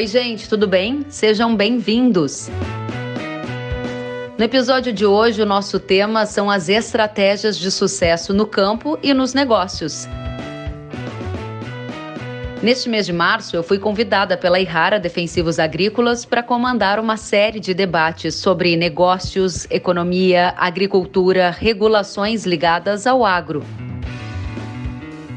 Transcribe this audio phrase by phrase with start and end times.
[0.00, 1.04] Oi, gente, tudo bem?
[1.10, 2.48] Sejam bem-vindos.
[4.38, 9.12] No episódio de hoje, o nosso tema são as estratégias de sucesso no campo e
[9.12, 10.08] nos negócios.
[12.62, 17.60] Neste mês de março, eu fui convidada pela Irara Defensivos Agrícolas para comandar uma série
[17.60, 23.62] de debates sobre negócios, economia, agricultura, regulações ligadas ao agro.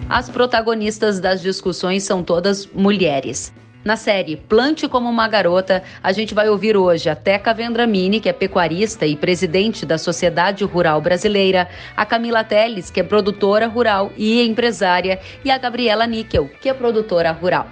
[0.08, 3.52] As protagonistas das discussões são todas mulheres.
[3.84, 8.30] Na série Plante como uma Garota, a gente vai ouvir hoje a Teca Vendramini, que
[8.30, 14.10] é pecuarista e presidente da Sociedade Rural Brasileira, a Camila Teles, que é produtora rural
[14.16, 17.68] e empresária, e a Gabriela Níquel, que é produtora rural.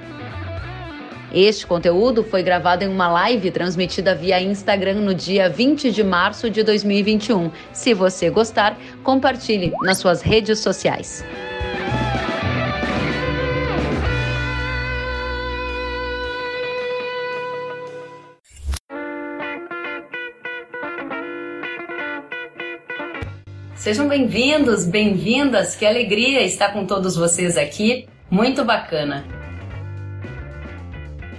[1.34, 6.50] Este conteúdo foi gravado em uma live transmitida via Instagram no dia 20 de março
[6.50, 7.50] de 2021.
[7.72, 11.24] Se você gostar, compartilhe nas suas redes sociais.
[23.82, 25.76] Sejam bem-vindos, bem-vindas.
[25.76, 28.08] Que alegria estar com todos vocês aqui.
[28.30, 29.26] Muito bacana.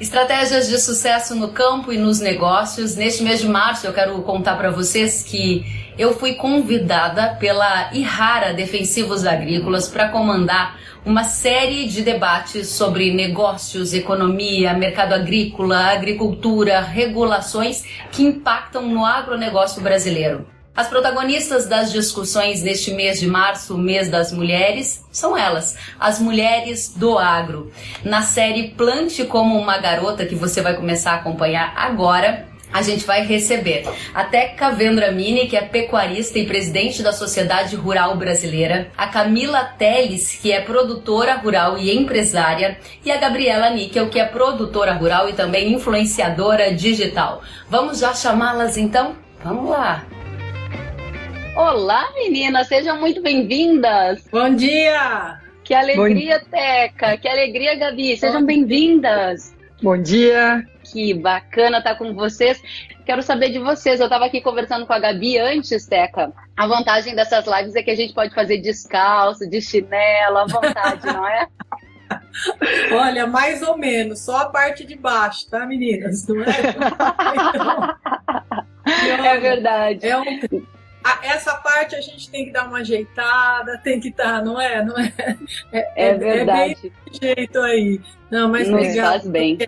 [0.00, 2.96] Estratégias de sucesso no campo e nos negócios.
[2.96, 5.64] Neste mês de março, eu quero contar para vocês que
[5.96, 13.94] eu fui convidada pela Ihara Defensivos Agrícolas para comandar uma série de debates sobre negócios,
[13.94, 20.44] economia, mercado agrícola, agricultura, regulações que impactam no agronegócio brasileiro.
[20.74, 26.94] As protagonistas das discussões neste mês de março, mês das mulheres, são elas, as mulheres
[26.96, 27.70] do agro.
[28.02, 33.04] Na série Plante como uma Garota, que você vai começar a acompanhar agora, a gente
[33.04, 39.06] vai receber a Teca Vendramini, que é pecuarista e presidente da Sociedade Rural Brasileira, a
[39.06, 44.94] Camila Teles, que é produtora rural e empresária, e a Gabriela Níquel, que é produtora
[44.94, 47.42] rural e também influenciadora digital.
[47.68, 49.14] Vamos já chamá-las então?
[49.44, 50.06] Vamos lá!
[51.54, 54.26] Olá, meninas, sejam muito bem-vindas.
[54.32, 55.38] Bom dia!
[55.62, 56.46] Que alegria, Bom...
[56.50, 59.54] Teca, que alegria, Gabi, sejam bem-vindas.
[59.82, 60.66] Bom dia!
[60.82, 62.58] Que bacana estar com vocês.
[63.04, 64.00] Quero saber de vocês.
[64.00, 66.32] Eu estava aqui conversando com a Gabi antes, Teca.
[66.56, 71.06] A vantagem dessas lives é que a gente pode fazer descalço, de chinelo, à vontade,
[71.06, 71.46] não é?
[72.96, 76.26] Olha, mais ou menos, só a parte de baixo, tá, meninas?
[76.26, 76.46] Não é?
[79.36, 80.08] é verdade.
[80.08, 80.24] É um
[81.22, 84.84] essa parte a gente tem que dar uma ajeitada, tem que estar, tá, não é?
[84.84, 85.12] Não é?
[85.72, 86.72] É, é verdade.
[86.72, 88.00] É bem jeito aí.
[88.30, 89.58] Não, mas Nos obrigado, faz bem.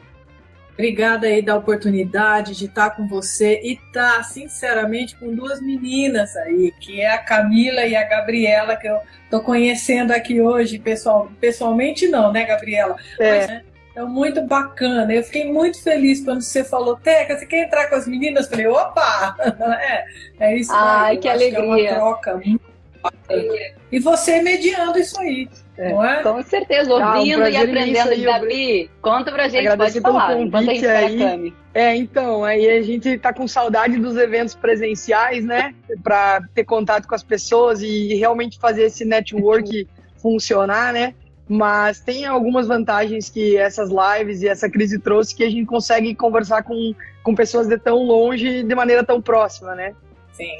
[0.74, 6.34] Obrigada aí da oportunidade de estar com você e estar, tá, sinceramente, com duas meninas
[6.36, 8.98] aí, que é a Camila e a Gabriela, que eu
[9.30, 11.30] tô conhecendo aqui hoje, pessoal.
[11.40, 12.96] Pessoalmente não, né, Gabriela?
[13.20, 13.38] É.
[13.38, 13.64] Mas, né?
[13.96, 15.12] É muito bacana.
[15.12, 18.46] Eu fiquei muito feliz quando você falou, Teca, você quer entrar com as meninas?
[18.46, 19.36] Eu falei, opa!
[19.80, 20.04] É,
[20.40, 21.74] é isso Ai, que alegria.
[21.76, 22.62] Que é uma troca muito
[23.02, 23.42] bacana.
[23.92, 25.48] E você mediando isso aí.
[25.76, 25.90] É.
[25.90, 26.22] É?
[26.22, 28.10] Com certeza, ouvindo ah, um e aprendendo.
[28.10, 31.54] Aí, Gabi, conta pra gente, Agradecer pode falar, enquanto a gente aí.
[31.72, 35.74] É, então, aí a gente tá com saudade dos eventos presenciais, né?
[36.02, 41.14] Pra ter contato com as pessoas e realmente fazer esse network funcionar, né?
[41.48, 46.14] Mas tem algumas vantagens que essas lives e essa crise trouxe que a gente consegue
[46.14, 49.94] conversar com, com pessoas de tão longe de maneira tão próxima, né?
[50.32, 50.56] Sim.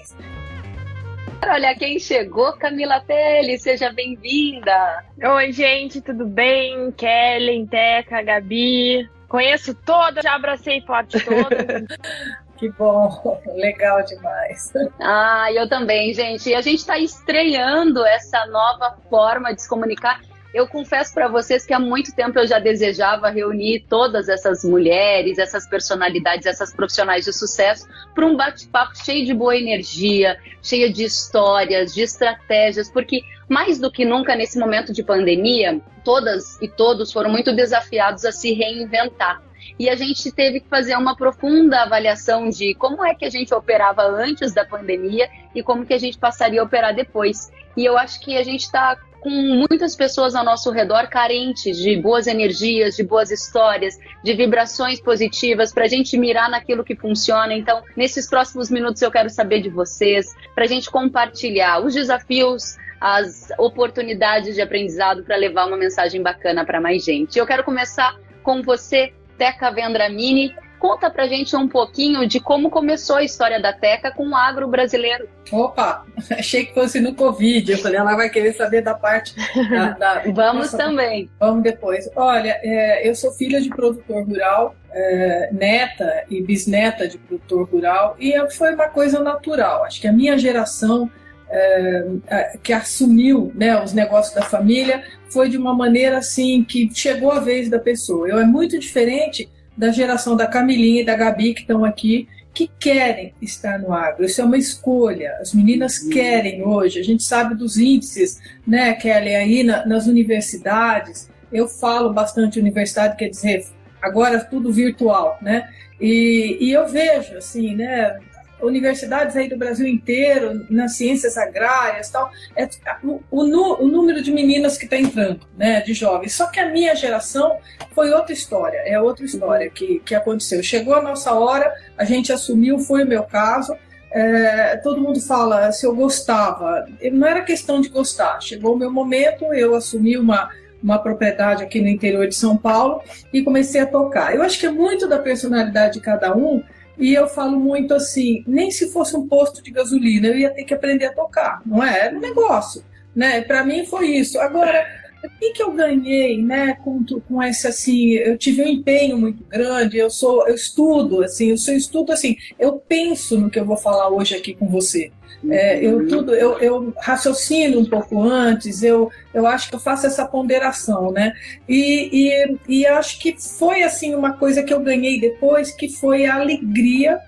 [1.46, 5.04] Olha quem chegou, Camila Pele, seja bem-vinda.
[5.22, 6.90] Oi, gente, tudo bem?
[6.92, 9.08] Kelly, Teca, Gabi.
[9.28, 11.84] Conheço todas, já abracei forte todas.
[12.56, 14.72] Que bom, legal demais.
[15.00, 16.48] Ah, eu também, gente.
[16.48, 20.20] E a gente está estreando essa nova forma de se comunicar
[20.54, 25.37] eu confesso para vocês que há muito tempo eu já desejava reunir todas essas mulheres,
[25.37, 31.03] essas personalidades, essas profissionais de sucesso para um bate-papo cheio de boa energia, cheio de
[31.03, 37.12] histórias, de estratégias, porque mais do que nunca nesse momento de pandemia, todas e todos
[37.12, 39.43] foram muito desafiados a se reinventar
[39.78, 43.52] e a gente teve que fazer uma profunda avaliação de como é que a gente
[43.52, 47.50] operava antes da pandemia e como que a gente passaria a operar depois.
[47.76, 51.97] E eu acho que a gente está com muitas pessoas ao nosso redor carentes de
[51.97, 57.55] boas energias, de boas histórias, de vibrações positivas, para a gente mirar naquilo que funciona.
[57.55, 62.76] Então, nesses próximos minutos, eu quero saber de vocês, para a gente compartilhar os desafios,
[63.00, 67.38] as oportunidades de aprendizado para levar uma mensagem bacana para mais gente.
[67.38, 70.55] Eu quero começar com você, Teca Vendramini.
[70.84, 74.69] Conta pra gente um pouquinho de como começou a história da Teca com o agro
[74.69, 75.26] brasileiro.
[75.50, 76.04] Opa,
[76.38, 77.72] achei que fosse no Covid.
[77.72, 79.34] Eu falei, ela vai querer saber da parte
[79.70, 79.92] da.
[79.92, 80.22] da...
[80.31, 81.31] Vamos Nossa, também.
[81.40, 82.06] Vamos depois.
[82.14, 88.14] Olha, é, eu sou filha de produtor rural, é, neta e bisneta de produtor rural,
[88.20, 89.84] e foi uma coisa natural.
[89.84, 91.10] Acho que a minha geração.
[91.56, 96.90] É, é, que assumiu né, os negócios da família foi de uma maneira assim que
[96.92, 98.26] chegou a vez da pessoa.
[98.26, 102.71] Eu é muito diferente da geração da Camilinha e da Gabi que estão aqui, que
[102.79, 104.25] querem estar no agro.
[104.25, 105.37] Isso é uma escolha.
[105.41, 106.11] As meninas uhum.
[106.11, 107.00] querem hoje.
[107.00, 111.29] A gente sabe dos índices, né, Kelly, aí na, nas universidades.
[111.53, 113.67] Eu falo bastante universidade, quer dizer,
[114.00, 115.69] agora tudo virtual, né?
[116.00, 118.19] E, e eu vejo, assim, né,
[118.66, 122.69] universidades aí do Brasil inteiro, nas ciências agrárias tal, é,
[123.02, 126.34] o, o, o número de meninas que está entrando, né, de jovens.
[126.34, 127.58] Só que a minha geração
[127.94, 130.62] foi outra história, é outra história que, que aconteceu.
[130.62, 133.76] Chegou a nossa hora, a gente assumiu, foi o meu caso,
[134.14, 136.87] é, todo mundo fala se eu gostava.
[137.12, 138.40] Não era questão de gostar.
[138.40, 140.49] Chegou o meu momento, eu assumi uma,
[140.81, 143.02] uma propriedade aqui no interior de São Paulo
[143.32, 144.32] e comecei a tocar.
[144.32, 146.62] Eu acho que é muito da personalidade de cada um
[146.99, 150.64] e eu falo muito assim, nem se fosse um posto de gasolina, eu ia ter
[150.64, 152.06] que aprender a tocar, não é?
[152.06, 153.41] Era um negócio, né?
[153.43, 154.38] Para mim foi isso.
[154.38, 154.87] Agora,
[155.25, 159.43] o que, que eu ganhei, né, com, com esse assim, eu tive um empenho muito
[159.44, 163.64] grande, eu sou, eu estudo, assim, eu sou estudo assim, eu penso no que eu
[163.64, 165.11] vou falar hoje aqui com você.
[165.50, 170.06] É, eu tudo, eu, eu, raciocino um pouco antes, eu, eu acho que eu faço
[170.06, 171.32] essa ponderação, né?
[171.69, 176.26] E, e, e acho que foi assim uma coisa que eu ganhei depois, que foi
[176.26, 177.20] a alegria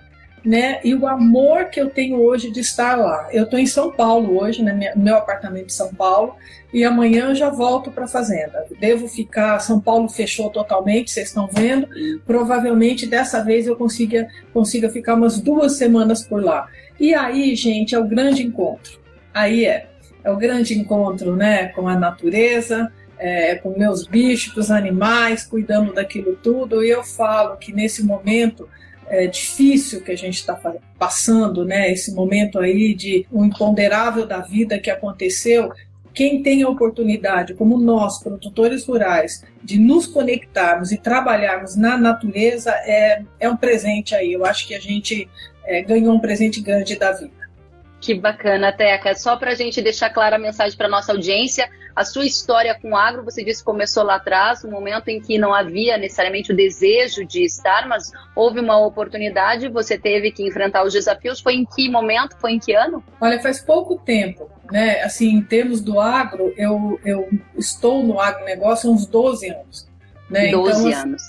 [0.47, 0.79] né?
[0.81, 3.27] E o amor que eu tenho hoje de estar lá.
[3.33, 6.35] Eu estou em São Paulo hoje, né, meu apartamento de São Paulo,
[6.73, 8.65] e amanhã eu já volto para a fazenda.
[8.79, 9.59] Devo ficar.
[9.59, 11.87] São Paulo fechou totalmente, vocês estão vendo.
[12.25, 16.67] Provavelmente dessa vez eu consiga, consiga ficar umas duas semanas por lá.
[16.99, 18.99] E aí, gente, é o grande encontro.
[19.33, 19.87] Aí é.
[20.23, 26.35] É o grande encontro né, com a natureza, é, com meus bichos, animais, cuidando daquilo
[26.35, 26.83] tudo.
[26.83, 28.67] E eu falo que nesse momento
[29.07, 30.59] é, difícil que a gente está
[30.99, 31.91] passando, né?
[31.91, 35.71] Esse momento aí de um imponderável da vida que aconteceu.
[36.13, 42.71] Quem tem a oportunidade, como nós, produtores rurais, de nos conectarmos e trabalharmos na natureza,
[42.71, 44.33] é, é um presente aí.
[44.33, 45.29] Eu acho que a gente
[45.67, 47.47] é, ganhou um presente grande da vida.
[47.99, 49.13] Que bacana, Teca.
[49.15, 52.91] Só para a gente deixar clara a mensagem para nossa audiência, a sua história com
[52.91, 56.51] o agro, você disse que começou lá atrás, no momento em que não havia necessariamente
[56.51, 61.39] o desejo de estar, mas houve uma oportunidade, você teve que enfrentar os desafios.
[61.39, 62.37] Foi em que momento?
[62.39, 63.03] Foi em que ano?
[63.19, 65.01] Olha, faz pouco tempo, né?
[65.01, 67.27] Assim, em termos do agro, eu, eu
[67.57, 69.87] estou no agronegócio há uns 12 anos.
[70.29, 70.51] Né?
[70.51, 71.23] 12 então, anos.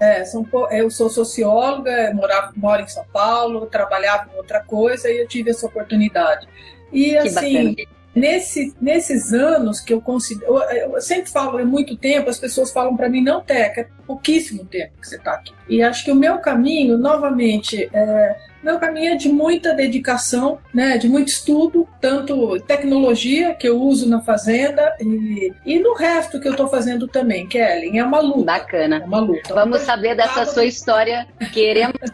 [0.00, 5.18] É, são, eu sou socióloga, morava, moro em São Paulo, trabalhava em outra coisa e
[5.18, 6.46] eu tive essa oportunidade.
[6.92, 7.76] E que assim,
[8.18, 10.58] nesse, nesses anos que eu considero.
[10.58, 14.64] Eu, sempre falo, é muito tempo, as pessoas falam para mim, não, Teca, é pouquíssimo
[14.64, 15.52] tempo que você está aqui.
[15.68, 20.98] E acho que o meu caminho, novamente, é, meu caminho é de muita dedicação, né,
[20.98, 26.48] de muito estudo, tanto tecnologia que eu uso na fazenda e, e no resto que
[26.48, 27.96] eu estou fazendo também, Kelly.
[27.98, 28.44] É uma luta.
[28.44, 28.96] Bacana.
[28.96, 29.54] É uma luta.
[29.54, 31.26] Vamos saber dessa sua história.
[31.52, 31.94] Queremos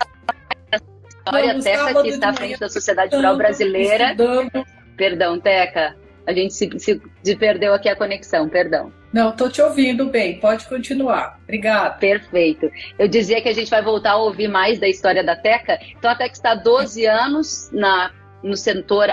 [1.27, 4.11] história, Teca, que está à frente da Sociedade Rural Brasileira.
[4.11, 4.84] Estudando.
[4.97, 5.97] Perdão, Teca.
[6.27, 8.91] A gente se, se, se, perdeu aqui a conexão, perdão.
[9.13, 11.39] Não, estou te ouvindo bem, pode continuar.
[11.45, 11.97] Obrigada.
[11.97, 12.71] Perfeito.
[12.99, 15.79] Eu dizia que a gente vai voltar a ouvir mais da história da Teca.
[15.97, 18.11] Então, a Teca está há 12 anos na,
[18.43, 19.11] no setor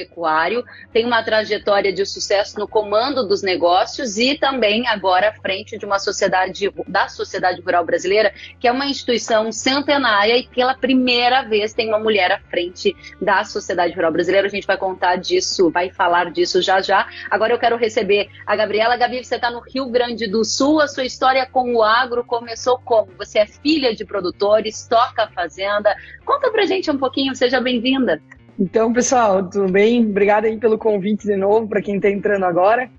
[0.00, 5.78] agropecuário, tem uma trajetória de sucesso no comando dos negócios e também agora à frente
[5.78, 11.42] de uma sociedade da Sociedade Rural Brasileira, que é uma instituição centenária e pela primeira
[11.42, 14.46] vez tem uma mulher à frente da Sociedade Rural Brasileira.
[14.46, 17.06] A gente vai contar disso, vai falar disso já já.
[17.30, 18.96] Agora eu quero receber a Gabriela.
[18.96, 22.78] Gabi, você está no Rio Grande do Sul, a sua história com o agro começou
[22.78, 23.10] como?
[23.18, 25.94] Você é filha de produtores, toca a fazenda.
[26.24, 28.20] Conta pra gente um pouquinho, seja bem-vinda.
[28.60, 30.04] Então, pessoal, tudo bem?
[30.04, 32.90] Obrigado aí pelo convite de novo para quem está entrando agora.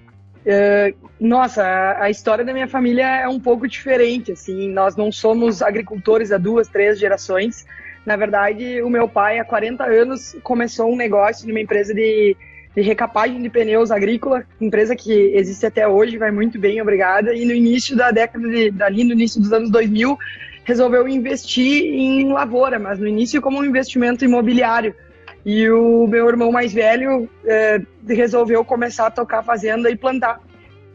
[0.44, 1.64] Uh, nossa,
[2.00, 4.32] a, história da minha família é um pouco diferente.
[4.32, 7.64] Assim, nós não somos agricultores há duas, três gerações.
[8.04, 12.36] Na verdade, o meu pai, há 40 anos, começou um negócio numa empresa de,
[12.76, 17.36] de recapagem de pneus agrícola, empresa que existe até hoje, vai muito bem, obrigada.
[17.36, 20.18] E no início da década, de, dali no início dos anos 2000,
[20.64, 24.96] resolveu investir em lavoura, mas no início como um investimento imobiliário
[25.46, 30.40] e o meu irmão mais velho é, resolveu começar a tocar fazenda e plantar.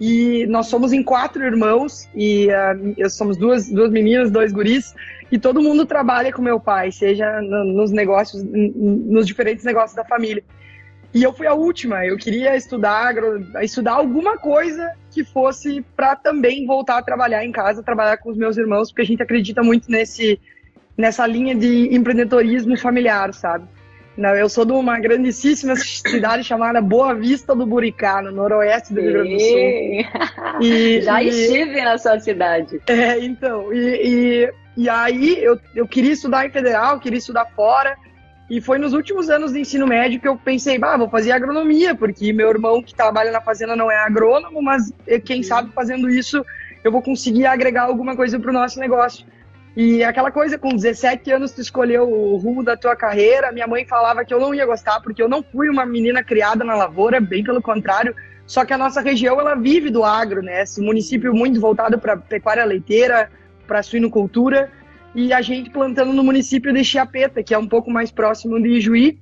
[0.00, 4.94] E nós somos em quatro irmãos, e uh, somos duas, duas meninas, dois guris,
[5.32, 10.04] e todo mundo trabalha com meu pai, seja no, nos negócios, nos diferentes negócios da
[10.04, 10.44] família.
[11.14, 13.14] E eu fui a última, eu queria estudar,
[13.62, 18.36] estudar alguma coisa que fosse para também voltar a trabalhar em casa, trabalhar com os
[18.36, 20.38] meus irmãos, porque a gente acredita muito nesse,
[20.94, 23.66] nessa linha de empreendedorismo familiar, sabe?
[24.16, 29.00] Não, eu sou de uma grandíssima cidade chamada Boa Vista do Buricá, no noroeste do
[29.00, 30.62] Rio Grande do Sul.
[30.62, 32.80] E, Já e, estive na sua cidade.
[32.86, 33.72] É, então.
[33.72, 37.94] E, e, e, aí eu, eu queria estudar em federal, queria estudar fora.
[38.48, 41.96] E foi nos últimos anos de ensino médio que eu pensei, bah, vou fazer agronomia,
[41.96, 44.92] porque meu irmão que trabalha na fazenda não é agrônomo, mas
[45.24, 46.44] quem sabe fazendo isso
[46.84, 49.26] eu vou conseguir agregar alguma coisa para o nosso negócio.
[49.76, 53.84] E aquela coisa, com 17 anos tu escolheu o rumo da tua carreira, minha mãe
[53.84, 57.20] falava que eu não ia gostar, porque eu não fui uma menina criada na lavoura,
[57.20, 58.14] bem pelo contrário,
[58.46, 60.62] só que a nossa região, ela vive do agro, né?
[60.62, 63.30] Esse município muito voltado para pecuária leiteira,
[63.66, 64.72] para suinocultura,
[65.14, 68.80] e a gente plantando no município de Chiapeta, que é um pouco mais próximo de
[68.80, 69.20] Juí.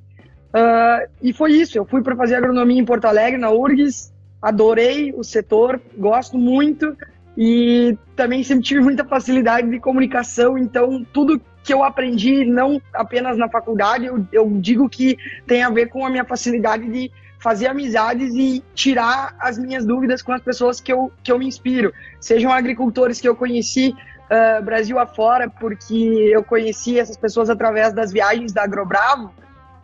[0.50, 5.12] Uh, e foi isso, eu fui para fazer agronomia em Porto Alegre, na URGS, adorei
[5.16, 6.96] o setor, gosto muito,
[7.36, 13.36] e também sempre tive muita facilidade de comunicação, então tudo que eu aprendi, não apenas
[13.38, 17.10] na faculdade, eu, eu digo que tem a ver com a minha facilidade de
[17.40, 21.46] fazer amizades e tirar as minhas dúvidas com as pessoas que eu, que eu me
[21.46, 21.92] inspiro.
[22.20, 23.94] Sejam agricultores que eu conheci
[24.30, 29.32] uh, Brasil afora, porque eu conheci essas pessoas através das viagens da Agrobravo,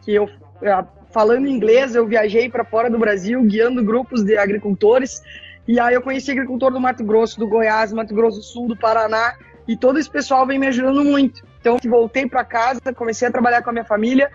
[0.03, 5.23] que eu, uh, falando inglês, eu viajei para fora do Brasil, guiando grupos de agricultores,
[5.67, 8.77] e aí eu conheci agricultor do Mato Grosso, do Goiás, Mato Grosso do Sul, do
[8.77, 9.35] Paraná,
[9.69, 11.43] e todo esse pessoal vem me ajudando muito.
[11.61, 14.31] Então, voltei para casa, comecei a trabalhar com a minha família,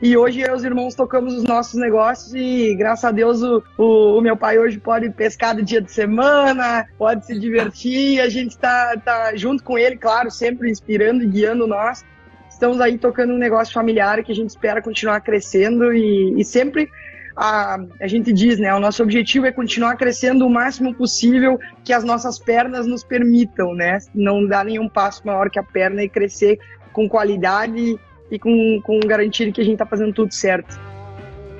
[0.00, 3.62] e hoje eu e os irmãos tocamos os nossos negócios e graças a Deus o,
[3.78, 8.20] o, o, meu pai hoje pode pescar do dia de semana, pode se divertir.
[8.20, 12.04] A gente está tá junto com ele, claro, sempre inspirando e guiando nós.
[12.50, 16.90] Estamos aí tocando um negócio familiar que a gente espera continuar crescendo e, e sempre
[17.36, 18.74] a, a gente diz, né?
[18.74, 23.74] O nosso objetivo é continuar crescendo o máximo possível que as nossas pernas nos permitam,
[23.74, 23.98] né?
[24.14, 26.58] Não dar nenhum passo maior que a perna e crescer
[26.92, 27.98] com qualidade
[28.30, 30.80] e com, com garantir que a gente está fazendo tudo certo.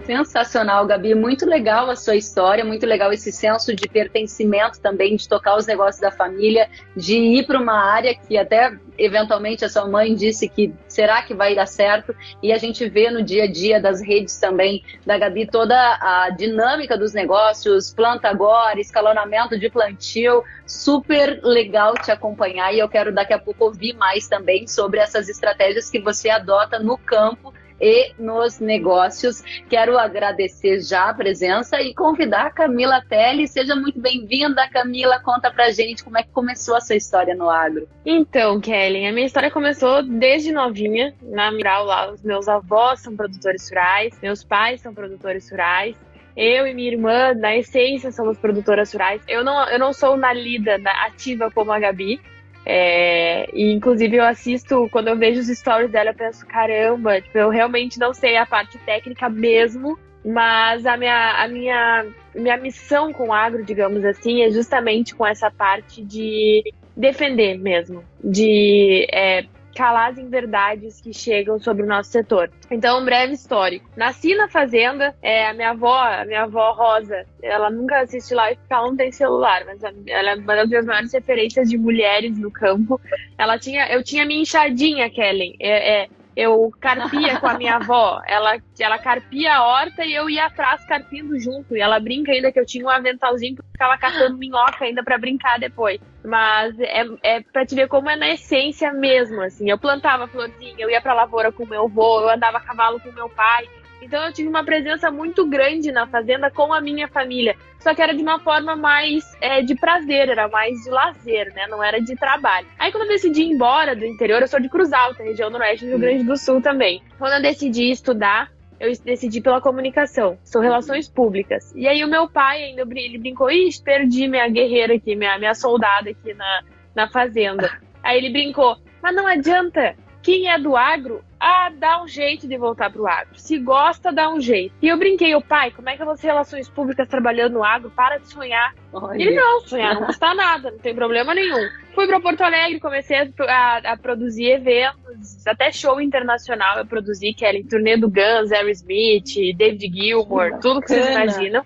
[0.06, 1.16] Sensacional, Gabi.
[1.16, 5.66] Muito legal a sua história, muito legal esse senso de pertencimento também, de tocar os
[5.66, 10.48] negócios da família, de ir para uma área que até eventualmente a sua mãe disse
[10.48, 14.00] que será que vai dar certo e a gente vê no dia a dia das
[14.00, 21.40] redes também da Gabi toda a dinâmica dos negócios, planta agora, escalonamento de plantio, super
[21.42, 25.90] legal te acompanhar e eu quero daqui a pouco ouvir mais também sobre essas estratégias
[25.90, 29.42] que você adota no campo e nos negócios.
[29.68, 33.46] Quero agradecer já a presença e convidar a Camila Telli.
[33.46, 35.20] Seja muito bem-vinda, Camila.
[35.20, 37.88] Conta pra gente como é que começou a sua história no agro.
[38.04, 41.14] Então, Kelly, a minha história começou desde novinha.
[41.22, 45.96] Na Miral, lá, os meus avós são produtores rurais, meus pais são produtores rurais.
[46.36, 49.22] Eu e minha irmã, na essência, somos produtoras rurais.
[49.26, 52.20] Eu não, eu não sou na lida na ativa como a Gabi,
[52.68, 57.38] é, e inclusive eu assisto, quando eu vejo os stories dela, eu penso, caramba, tipo,
[57.38, 63.12] eu realmente não sei a parte técnica mesmo, mas a minha, a minha, minha missão
[63.12, 69.44] com o agro, digamos assim, é justamente com essa parte de defender mesmo, de é,
[69.76, 72.50] calar as inverdades que chegam sobre o nosso setor.
[72.70, 73.88] Então, um breve histórico.
[73.94, 78.56] Nasci na fazenda, é, a minha avó, a minha avó Rosa, ela nunca assiste live
[78.56, 82.38] porque ela não tem celular, mas ela é uma das minhas maiores referências de mulheres
[82.38, 83.00] no campo.
[83.36, 85.54] Ela tinha, eu tinha minha enxadinha, Kellen.
[85.60, 88.20] É, é, eu carpia com a minha avó.
[88.26, 91.74] Ela, ela carpia a horta e eu ia atrás carpindo junto.
[91.74, 95.16] E ela brinca ainda que eu tinha um aventalzinho que ficava catando minhoca ainda para
[95.16, 95.98] brincar depois.
[96.22, 99.70] Mas é, é pra te ver como é na essência mesmo, assim.
[99.70, 103.10] Eu plantava florzinha, eu ia pra lavoura com meu avô, eu andava a cavalo com
[103.12, 103.66] meu pai.
[104.02, 107.56] Então eu tive uma presença muito grande na fazenda com a minha família.
[107.80, 111.66] Só que era de uma forma mais é, de prazer, era mais de lazer, né?
[111.68, 112.66] Não era de trabalho.
[112.78, 115.58] Aí quando eu decidi ir embora do interior, eu sou de Cruz Alta, região do
[115.58, 117.02] Oeste do Rio Grande do Sul também.
[117.18, 121.72] Quando eu decidi estudar, eu decidi pela comunicação, sou relações públicas.
[121.74, 125.54] E aí o meu pai ainda ele brincou, ixi, perdi minha guerreira aqui, minha, minha
[125.54, 126.62] soldada aqui na,
[126.94, 127.70] na fazenda.
[128.02, 132.58] Aí ele brincou, mas não adianta, quem é do agro, ah, dá um jeito de
[132.58, 133.38] voltar pro agro.
[133.38, 134.74] Se gosta, dá um jeito.
[134.82, 137.88] E eu brinquei, o pai, como é que você relações públicas trabalhando no agro?
[137.88, 138.74] Para de sonhar.
[138.92, 139.22] Olha.
[139.22, 141.68] Ele não, sonhar não custa nada, não tem problema nenhum.
[141.94, 147.32] Fui para Porto Alegre, comecei a, a, a, produzir eventos, até show internacional eu produzi,
[147.32, 151.64] que era em turnê do Guns, Aerosmith, David Gilmour, tudo que vocês imaginam.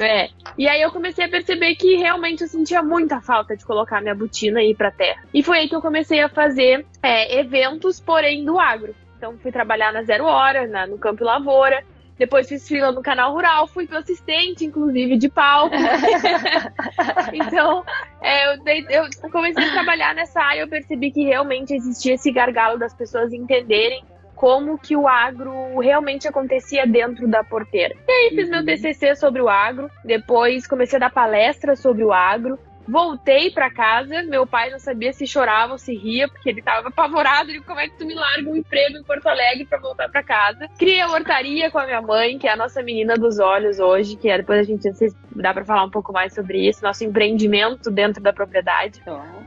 [0.00, 0.28] É.
[0.58, 4.14] E aí eu comecei a perceber que realmente eu sentia muita falta de colocar minha
[4.14, 5.22] botina e ir pra terra.
[5.32, 8.94] E foi aí que eu comecei a fazer é, eventos, porém do agro.
[9.16, 11.82] Então fui trabalhar na Zero Hora, na, no Campo Lavoura.
[12.18, 15.76] Depois fiz fila no canal rural, fui assistente, inclusive, de palco.
[17.32, 17.84] então,
[18.22, 22.78] é, eu, eu, comecei a trabalhar nessa área, eu percebi que realmente existia esse gargalo
[22.78, 24.02] das pessoas entenderem
[24.36, 27.96] como que o agro realmente acontecia dentro da porteira.
[28.06, 29.16] E aí fiz meu TCC uhum.
[29.16, 34.46] sobre o agro, depois comecei a dar palestras sobre o agro, Voltei para casa, meu
[34.46, 37.88] pai não sabia se chorava ou se ria, porque ele tava apavorado de como é
[37.88, 40.68] que tu me larga um emprego em Porto Alegre para voltar para casa.
[40.78, 44.16] Criei a hortaria com a minha mãe, que é a nossa menina dos olhos hoje,
[44.16, 47.02] que é, depois a gente se dá para falar um pouco mais sobre isso, nosso
[47.04, 49.02] empreendimento dentro da propriedade.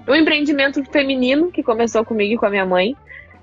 [0.08, 2.96] Um empreendimento feminino que começou comigo e com a minha mãe.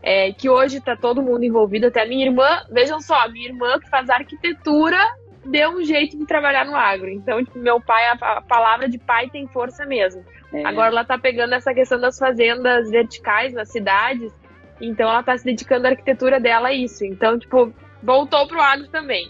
[0.09, 3.49] É, que hoje está todo mundo envolvido, até a minha irmã, vejam só, a minha
[3.49, 4.99] irmã que faz arquitetura
[5.45, 7.09] deu um jeito de trabalhar no agro.
[7.09, 10.25] Então, tipo, meu pai, a, palavra de pai tem força mesmo.
[10.53, 10.65] É.
[10.65, 14.33] Agora ela tá pegando essa questão das fazendas verticais nas cidades,
[14.81, 17.05] então ela tá se dedicando à arquitetura dela a isso.
[17.05, 19.29] Então, tipo, voltou pro agro também.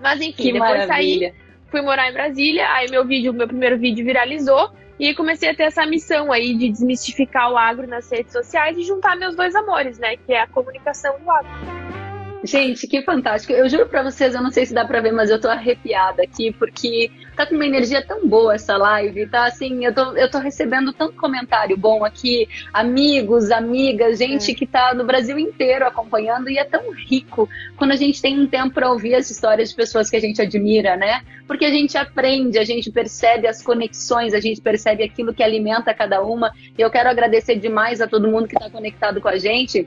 [0.00, 1.30] Mas enfim, que depois maravilha.
[1.30, 1.34] saí,
[1.70, 5.64] fui morar em Brasília, aí meu vídeo, meu primeiro vídeo viralizou, e comecei a ter
[5.64, 9.98] essa missão aí de desmistificar o agro nas redes sociais e juntar meus dois amores,
[9.98, 10.16] né?
[10.16, 12.01] Que é a comunicação e o agro.
[12.44, 13.52] Gente, que fantástico.
[13.52, 16.24] Eu juro pra vocês, eu não sei se dá pra ver, mas eu tô arrepiada
[16.24, 20.28] aqui, porque tá com uma energia tão boa essa live, tá assim, eu tô, eu
[20.28, 24.54] tô recebendo tanto comentário bom aqui, amigos, amigas, gente é.
[24.54, 28.46] que tá no Brasil inteiro acompanhando, e é tão rico quando a gente tem um
[28.46, 31.22] tempo para ouvir as histórias de pessoas que a gente admira, né?
[31.46, 35.94] Porque a gente aprende, a gente percebe as conexões, a gente percebe aquilo que alimenta
[35.94, 36.52] cada uma.
[36.76, 39.86] E eu quero agradecer demais a todo mundo que tá conectado com a gente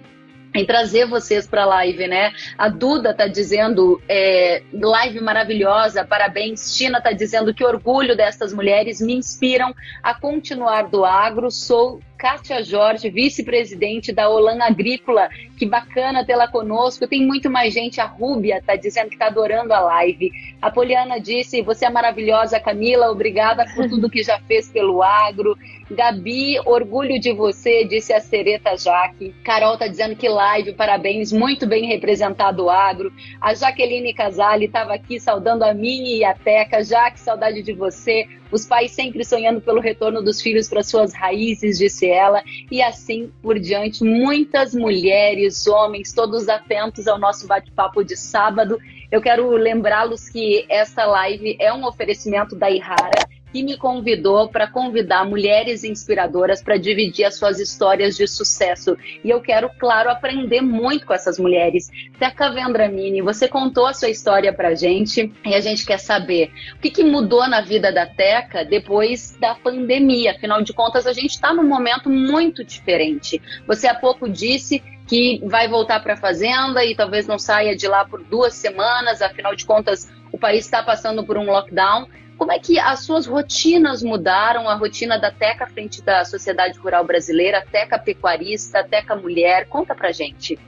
[0.55, 2.31] em trazer vocês para a live, né?
[2.57, 6.75] A Duda tá dizendo é, live maravilhosa, parabéns.
[6.75, 11.51] Tina tá dizendo que orgulho dessas mulheres me inspiram a continuar do agro.
[11.51, 15.29] Sou Kátia Jorge, vice-presidente da Olan Agrícola.
[15.57, 17.07] Que bacana tê-la conosco.
[17.07, 17.99] Tem muito mais gente.
[17.99, 20.31] A Rúbia está dizendo que está adorando a live.
[20.61, 23.11] A Poliana disse: Você é maravilhosa, Camila.
[23.11, 25.57] Obrigada por tudo que já fez pelo agro.
[25.91, 29.35] Gabi, orgulho de você, disse a Sereta Jaque.
[29.43, 33.13] Carol está dizendo que live, parabéns, muito bem representado o agro.
[33.39, 36.83] A Jaqueline Casale estava aqui saudando a Mini e a Teca.
[36.83, 41.77] Jaque, saudade de você os pais sempre sonhando pelo retorno dos filhos para suas raízes,
[41.77, 42.41] disse ela,
[42.71, 44.03] e assim por diante.
[44.03, 48.79] Muitas mulheres, homens, todos atentos ao nosso bate-papo de sábado.
[49.11, 54.67] Eu quero lembrá-los que essa live é um oferecimento da Ihara que me convidou para
[54.67, 58.97] convidar mulheres inspiradoras para dividir as suas histórias de sucesso.
[59.23, 61.89] E eu quero, claro, aprender muito com essas mulheres.
[62.19, 66.79] Teca Vendramini, você contou a sua história para gente e a gente quer saber o
[66.79, 70.31] que, que mudou na vida da Teca depois da pandemia.
[70.31, 73.41] Afinal de contas, a gente está num momento muito diferente.
[73.65, 77.87] Você há pouco disse que vai voltar para a fazenda e talvez não saia de
[77.87, 82.05] lá por duas semanas, afinal de contas, o país está passando por um lockdown.
[82.37, 87.05] Como é que as suas rotinas mudaram, a rotina da Teca frente da sociedade rural
[87.05, 89.67] brasileira, Teca pecuarista, Teca mulher?
[89.67, 90.59] Conta pra gente.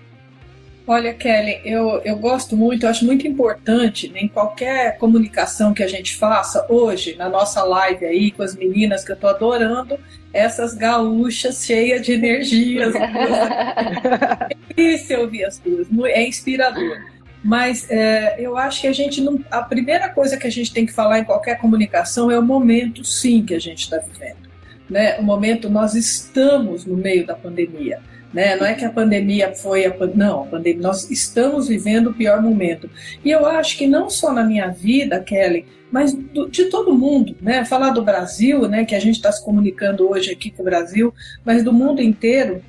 [0.89, 5.83] Olha, Kelly, eu, eu gosto muito, eu acho muito importante né, em qualquer comunicação que
[5.83, 9.99] a gente faça hoje, na nossa live aí com as meninas que eu tô adorando,
[10.31, 12.95] essas gaúchas cheias de energias.
[12.95, 17.16] é difícil ouvir as duas, é inspirador.
[17.47, 19.39] Mas é, eu acho que a gente não.
[19.49, 23.05] A primeira coisa que a gente tem que falar em qualquer comunicação é o momento,
[23.05, 24.49] sim, que a gente está vivendo.
[24.89, 25.17] Né?
[25.17, 28.01] O momento, nós estamos no meio da pandemia.
[28.33, 28.57] Né?
[28.57, 32.41] Não é que a pandemia foi a não, a pandemia, nós estamos vivendo o pior
[32.41, 32.89] momento.
[33.23, 37.33] E eu acho que não só na minha vida, Kelly, mas do, de todo mundo,
[37.41, 37.63] né?
[37.63, 38.83] Falar do Brasil, né?
[38.83, 41.13] Que a gente está se comunicando hoje aqui com o Brasil,
[41.45, 42.61] mas do mundo inteiro,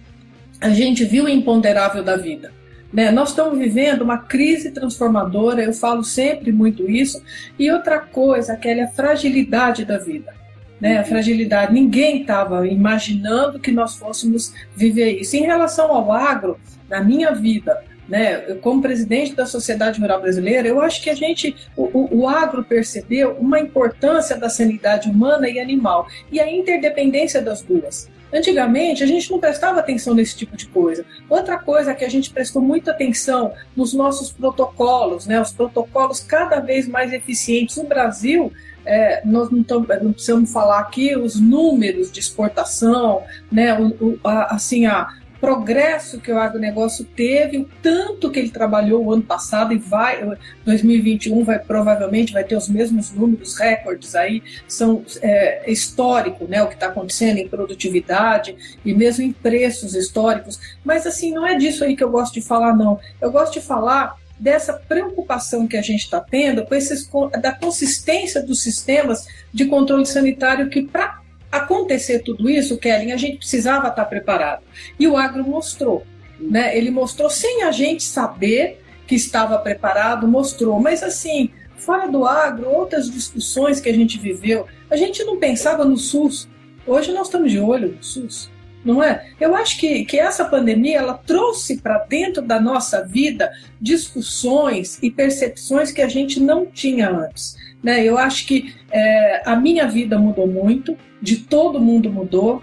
[0.61, 2.57] a gente viu o imponderável da vida.
[2.92, 3.11] Né?
[3.11, 7.22] Nós estamos vivendo uma crise transformadora, eu falo sempre muito isso.
[7.59, 10.35] E outra coisa, aquela fragilidade da vida.
[10.81, 10.98] Né?
[10.98, 15.37] A fragilidade, ninguém estava imaginando que nós fôssemos viver isso.
[15.37, 20.81] Em relação ao agro, na minha vida, né, como presidente da Sociedade Rural Brasileira, eu
[20.81, 26.09] acho que a gente, o, o, agro percebeu uma importância da sanidade humana e animal
[26.33, 28.09] e a interdependência das duas.
[28.33, 31.05] Antigamente, a gente não prestava atenção nesse tipo de coisa.
[31.29, 36.61] Outra coisa que a gente prestou muita atenção nos nossos protocolos, né, os protocolos cada
[36.61, 37.77] vez mais eficientes.
[37.77, 38.53] No Brasil,
[38.85, 44.21] é, nós não, tamo, não, precisamos falar aqui os números de exportação, né, o, o,
[44.25, 45.09] a, assim, a,
[45.40, 50.27] progresso que o agronegócio teve, o tanto que ele trabalhou o ano passado e vai,
[50.64, 56.68] 2021 vai provavelmente vai ter os mesmos números, recordes aí, são é, histórico, né, o
[56.68, 60.59] que está acontecendo em produtividade e mesmo em preços históricos.
[60.85, 62.98] Mas assim, não é disso aí que eu gosto de falar, não.
[63.20, 67.09] Eu gosto de falar dessa preocupação que a gente está tendo com esses,
[67.40, 71.20] da consistência dos sistemas de controle sanitário que para
[71.51, 74.63] acontecer tudo isso, Kellen, a gente precisava estar preparado.
[74.99, 76.07] E o agro mostrou.
[76.39, 76.77] Né?
[76.77, 80.79] Ele mostrou sem a gente saber que estava preparado, mostrou.
[80.81, 85.85] Mas assim, fora do agro, outras discussões que a gente viveu, a gente não pensava
[85.85, 86.49] no SUS.
[86.87, 88.51] Hoje nós estamos de olho no SUS.
[88.85, 89.27] Não é?
[89.41, 95.11] Eu acho que, que essa pandemia ela trouxe para dentro da nossa vida discussões e
[95.11, 97.57] percepções que a gente não tinha antes.
[97.83, 98.05] Né?
[98.05, 102.62] Eu acho que é, a minha vida mudou muito, de todo mundo mudou.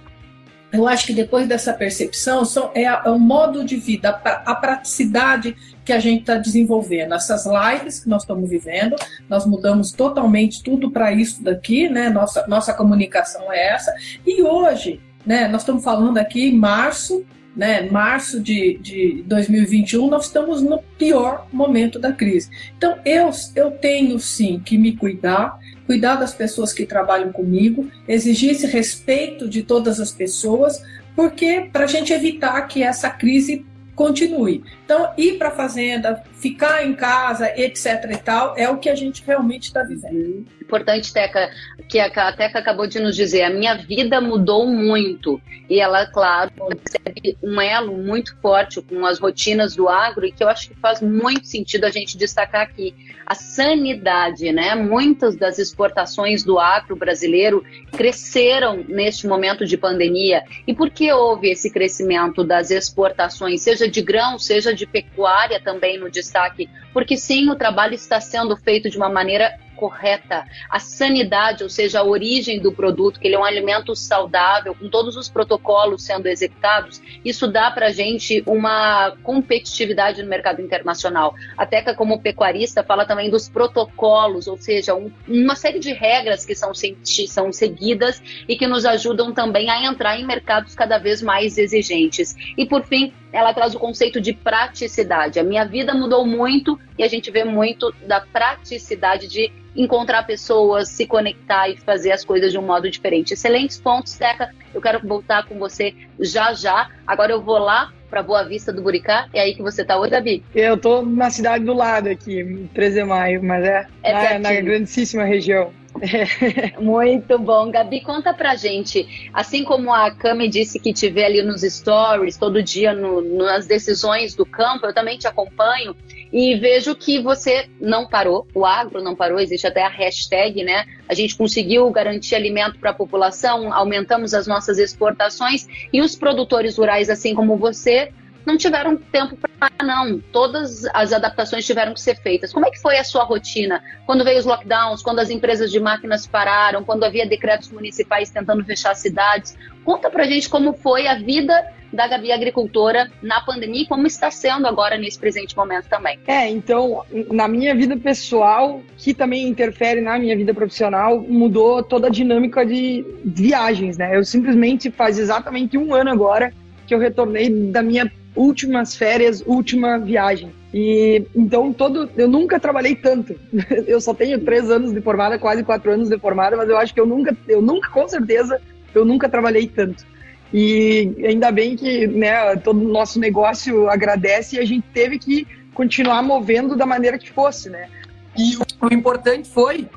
[0.71, 4.55] Eu acho que depois dessa percepção são, é, é o modo de vida, a, a
[4.55, 7.13] praticidade que a gente está desenvolvendo.
[7.13, 8.95] Essas lives que nós estamos vivendo,
[9.29, 12.09] nós mudamos totalmente tudo para isso daqui, né?
[12.09, 13.93] Nossa, nossa comunicação é essa.
[14.25, 17.23] E hoje, né, nós estamos falando aqui em março,
[17.55, 22.49] né, março de, de 2021, nós estamos no pior momento da crise.
[22.77, 28.51] Então, eu, eu tenho sim que me cuidar, cuidar das pessoas que trabalham comigo, exigir
[28.51, 30.81] esse respeito de todas as pessoas,
[31.15, 33.65] porque para a gente evitar que essa crise
[33.95, 34.61] continue.
[34.85, 38.93] Então, ir para a fazenda, ficar em casa, etc e tal, é o que a
[38.93, 40.45] gente realmente está vivendo.
[40.61, 41.49] Importante, Teca,
[41.89, 45.41] que a Teca acabou de nos dizer, a minha vida mudou muito.
[45.67, 50.43] E ela, claro, recebe um elo muito forte com as rotinas do agro e que
[50.43, 52.93] eu acho que faz muito sentido a gente destacar aqui.
[53.25, 54.75] A sanidade, né?
[54.75, 60.43] Muitas das exportações do agro brasileiro cresceram neste momento de pandemia.
[60.67, 65.97] E por que houve esse crescimento das exportações, seja de grão, seja de pecuária também
[65.97, 66.69] no destaque?
[66.93, 71.99] Porque sim, o trabalho está sendo feito de uma maneira correta, a sanidade, ou seja,
[71.99, 76.27] a origem do produto, que ele é um alimento saudável, com todos os protocolos sendo
[76.27, 81.35] executados, isso dá para a gente uma competitividade no mercado internacional.
[81.57, 86.45] A Teca, como pecuarista, fala também dos protocolos, ou seja, um, uma série de regras
[86.45, 91.21] que são, são seguidas e que nos ajudam também a entrar em mercados cada vez
[91.21, 92.35] mais exigentes.
[92.57, 95.39] E, por fim, ela traz o conceito de praticidade.
[95.39, 100.87] A minha vida mudou muito e a gente vê muito da praticidade de encontrar pessoas,
[100.87, 103.33] se conectar e fazer as coisas de um modo diferente.
[103.33, 104.55] Excelentes pontos, Teca.
[104.73, 106.89] Eu quero voltar com você já já.
[107.05, 109.27] Agora eu vou lá para Boa Vista do Buricá.
[109.33, 110.41] É aí que você está hoje, Gabi?
[110.55, 114.61] Eu estou na cidade do lado aqui, 13 de maio, mas é, é na, na
[114.61, 115.73] grandíssima região.
[116.79, 117.71] Muito bom.
[117.71, 119.29] Gabi, conta pra gente.
[119.33, 124.35] Assim como a Cami disse que vê ali nos stories, todo dia no, nas decisões
[124.35, 125.95] do campo, eu também te acompanho
[126.31, 130.85] e vejo que você não parou, o agro não parou, existe até a hashtag, né?
[131.07, 136.77] A gente conseguiu garantir alimento para a população, aumentamos as nossas exportações e os produtores
[136.77, 138.11] rurais, assim como você,
[138.45, 140.19] não tiveram tempo para não.
[140.31, 142.53] Todas as adaptações tiveram que ser feitas.
[142.53, 143.83] Como é que foi a sua rotina?
[144.05, 148.63] Quando veio os lockdowns, quando as empresas de máquinas pararam, quando havia decretos municipais tentando
[148.63, 149.57] fechar cidades.
[149.83, 154.29] Conta pra gente como foi a vida da Gabi Agricultora na pandemia e como está
[154.29, 156.19] sendo agora nesse presente momento também.
[156.27, 162.07] É, então, na minha vida pessoal, que também interfere na minha vida profissional, mudou toda
[162.07, 164.15] a dinâmica de viagens, né?
[164.15, 166.51] Eu simplesmente faz exatamente um ano agora
[166.85, 170.51] que eu retornei da minha últimas férias, última viagem.
[170.73, 173.35] E então todo, eu nunca trabalhei tanto.
[173.87, 176.93] Eu só tenho três anos de formada, quase quatro anos de formada, mas eu acho
[176.93, 178.61] que eu nunca, eu nunca, com certeza,
[178.93, 180.05] eu nunca trabalhei tanto.
[180.53, 185.47] E ainda bem que né, todo o nosso negócio agradece e a gente teve que
[185.73, 187.89] continuar movendo da maneira que fosse, né?
[188.37, 189.87] E o, importante foi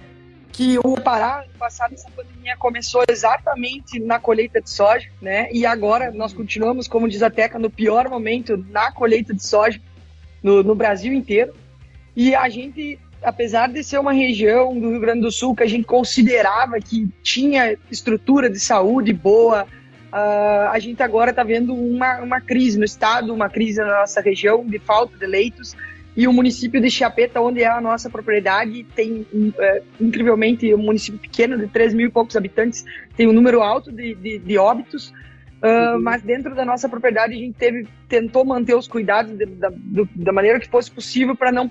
[0.59, 5.49] que o Pará, ano passado, essa pandemia começou exatamente na colheita de soja, né?
[5.53, 9.81] E agora nós continuamos, como diz a Teca, no pior momento na colheita de soja
[10.43, 11.55] no, no Brasil inteiro.
[12.17, 15.69] E a gente, apesar de ser uma região do Rio Grande do Sul que a
[15.69, 22.19] gente considerava que tinha estrutura de saúde boa, uh, a gente agora está vendo uma,
[22.19, 25.77] uma crise no estado, uma crise na nossa região de falta de leitos
[26.19, 29.25] e o município de Chiapeta, onde é a nossa propriedade, tem
[29.57, 32.85] é, incrivelmente um município pequeno de 3 mil e poucos habitantes,
[33.17, 35.15] tem um número alto de, de, de óbitos.
[35.63, 36.03] Uh, uhum.
[36.03, 40.09] Mas dentro da nossa propriedade a gente teve, tentou manter os cuidados de, da, do,
[40.17, 41.71] da maneira que fosse possível para não,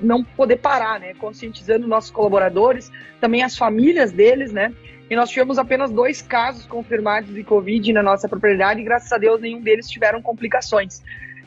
[0.00, 1.14] não poder parar, né?
[1.14, 4.72] Conscientizando nossos colaboradores, também as famílias deles, né?
[5.10, 9.18] e nós tivemos apenas dois casos confirmados de Covid na nossa propriedade e graças a
[9.18, 11.02] Deus nenhum deles tiveram complicações.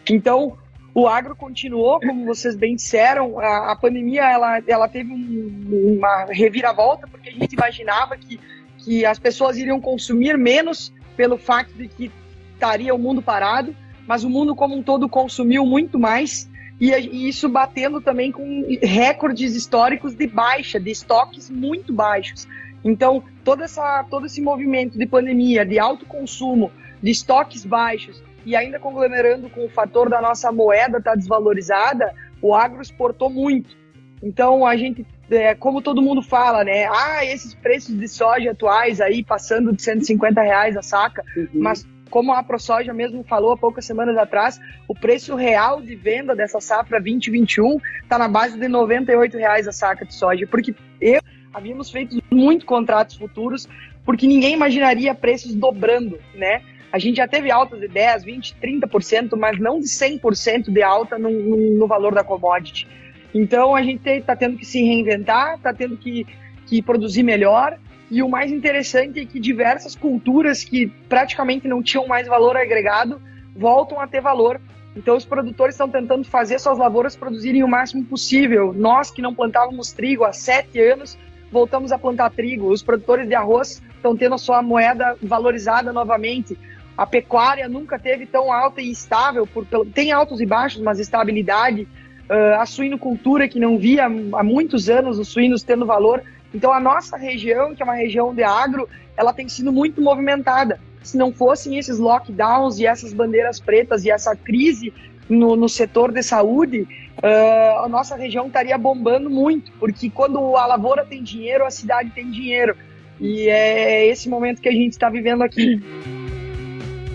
[0.09, 0.57] Então,
[0.93, 6.25] o agro continuou, como vocês bem disseram, a, a pandemia ela, ela teve um, uma
[6.25, 8.39] reviravolta porque a gente imaginava que,
[8.77, 12.11] que as pessoas iriam consumir menos pelo fato de que
[12.53, 13.75] estaria o mundo parado,
[14.05, 16.49] mas o mundo como um todo consumiu muito mais
[16.79, 22.47] e, e isso batendo também com recordes históricos de baixa, de estoques muito baixos.
[22.83, 28.55] Então, toda essa, todo esse movimento de pandemia, de alto consumo, de estoques baixos, e
[28.55, 33.75] ainda conglomerando com o fator da nossa moeda estar tá desvalorizada, o agro exportou muito.
[34.23, 36.85] Então, a gente, é, como todo mundo fala, né?
[36.85, 41.47] Ah, esses preços de soja atuais aí, passando de 150 reais a saca, uhum.
[41.53, 46.35] mas como a ProSoja mesmo falou há poucas semanas atrás, o preço real de venda
[46.35, 51.21] dessa safra 2021 está na base de 98 reais a saca de soja, porque eu
[51.53, 53.67] havíamos feito muito contratos futuros,
[54.05, 56.61] porque ninguém imaginaria preços dobrando, né?
[56.91, 61.17] A gente já teve altas de 10, 20, 30%, mas não de 100% de alta
[61.17, 62.87] no, no, valor da commodity.
[63.33, 66.27] Então a gente está tendo que se reinventar, está tendo que,
[66.65, 67.77] que produzir melhor.
[68.09, 73.21] E o mais interessante é que diversas culturas que praticamente não tinham mais valor agregado
[73.55, 74.59] voltam a ter valor.
[74.93, 78.73] Então os produtores estão tentando fazer suas lavouras produzirem o máximo possível.
[78.73, 81.17] Nós que não plantávamos trigo há sete anos,
[81.49, 82.69] voltamos a plantar trigo.
[82.69, 86.57] Os produtores de arroz estão tendo a sua moeda valorizada novamente.
[87.01, 91.87] A pecuária nunca teve tão alta e estável, por, tem altos e baixos, mas estabilidade.
[92.29, 96.21] Uh, a suinocultura, que não via há muitos anos os suínos tendo valor.
[96.53, 98.87] Então, a nossa região, que é uma região de agro,
[99.17, 100.79] ela tem sido muito movimentada.
[101.01, 104.93] Se não fossem esses lockdowns e essas bandeiras pretas e essa crise
[105.27, 106.81] no, no setor de saúde,
[107.17, 112.11] uh, a nossa região estaria bombando muito, porque quando a lavoura tem dinheiro, a cidade
[112.11, 112.77] tem dinheiro.
[113.19, 115.81] E é esse momento que a gente está vivendo aqui.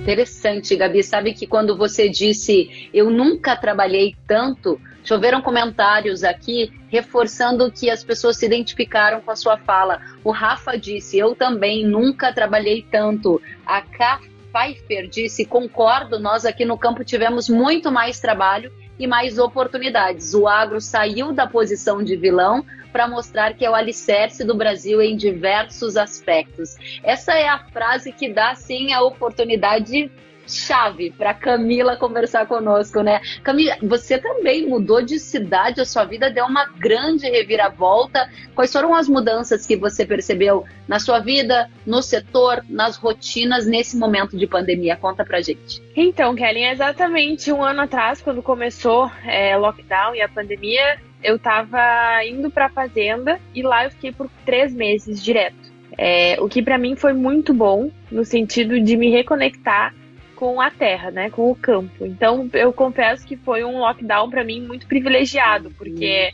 [0.06, 1.02] Interessante, Gabi.
[1.02, 8.04] Sabe que quando você disse eu nunca trabalhei tanto, choveram comentários aqui reforçando que as
[8.04, 10.00] pessoas se identificaram com a sua fala.
[10.22, 13.42] O Rafa disse: Eu também nunca trabalhei tanto.
[13.66, 14.20] A K.
[14.52, 20.34] Pfeiffer disse: Concordo, nós aqui no campo tivemos muito mais trabalho e mais oportunidades.
[20.34, 22.64] O agro saiu da posição de vilão
[22.96, 26.76] para mostrar que é o alicerce do Brasil em diversos aspectos.
[27.04, 30.10] Essa é a frase que dá sim a oportunidade
[30.46, 33.20] chave para Camila conversar conosco, né?
[33.42, 38.30] Camila, você também mudou de cidade, a sua vida deu uma grande reviravolta.
[38.54, 43.94] Quais foram as mudanças que você percebeu na sua vida, no setor, nas rotinas nesse
[43.98, 44.96] momento de pandemia?
[44.96, 45.82] Conta pra gente.
[45.94, 52.24] Então, Kelly, exatamente um ano atrás, quando começou é, lockdown e a pandemia, eu estava
[52.24, 55.74] indo para a fazenda e lá eu fiquei por três meses direto.
[55.98, 59.92] É, o que para mim foi muito bom no sentido de me reconectar
[60.36, 62.06] com a terra, né, com o campo.
[62.06, 66.32] Então eu confesso que foi um lockdown para mim muito privilegiado, porque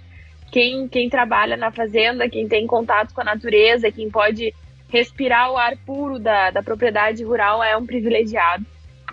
[0.51, 4.53] quem, quem trabalha na fazenda, quem tem contato com a natureza, quem pode
[4.91, 8.67] respirar o ar puro da, da propriedade rural é um privilegiado.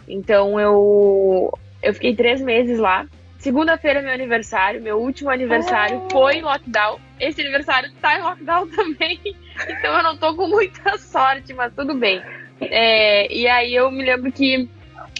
[0.06, 3.08] Então eu eu fiquei três meses lá
[3.40, 6.10] Segunda-feira é meu aniversário, meu último aniversário oh.
[6.12, 7.00] foi em lockdown.
[7.20, 11.96] Esse aniversário tá em lockdown também, então eu não tô com muita sorte, mas tudo
[11.96, 12.22] bem.
[12.62, 14.68] É, e aí eu me lembro que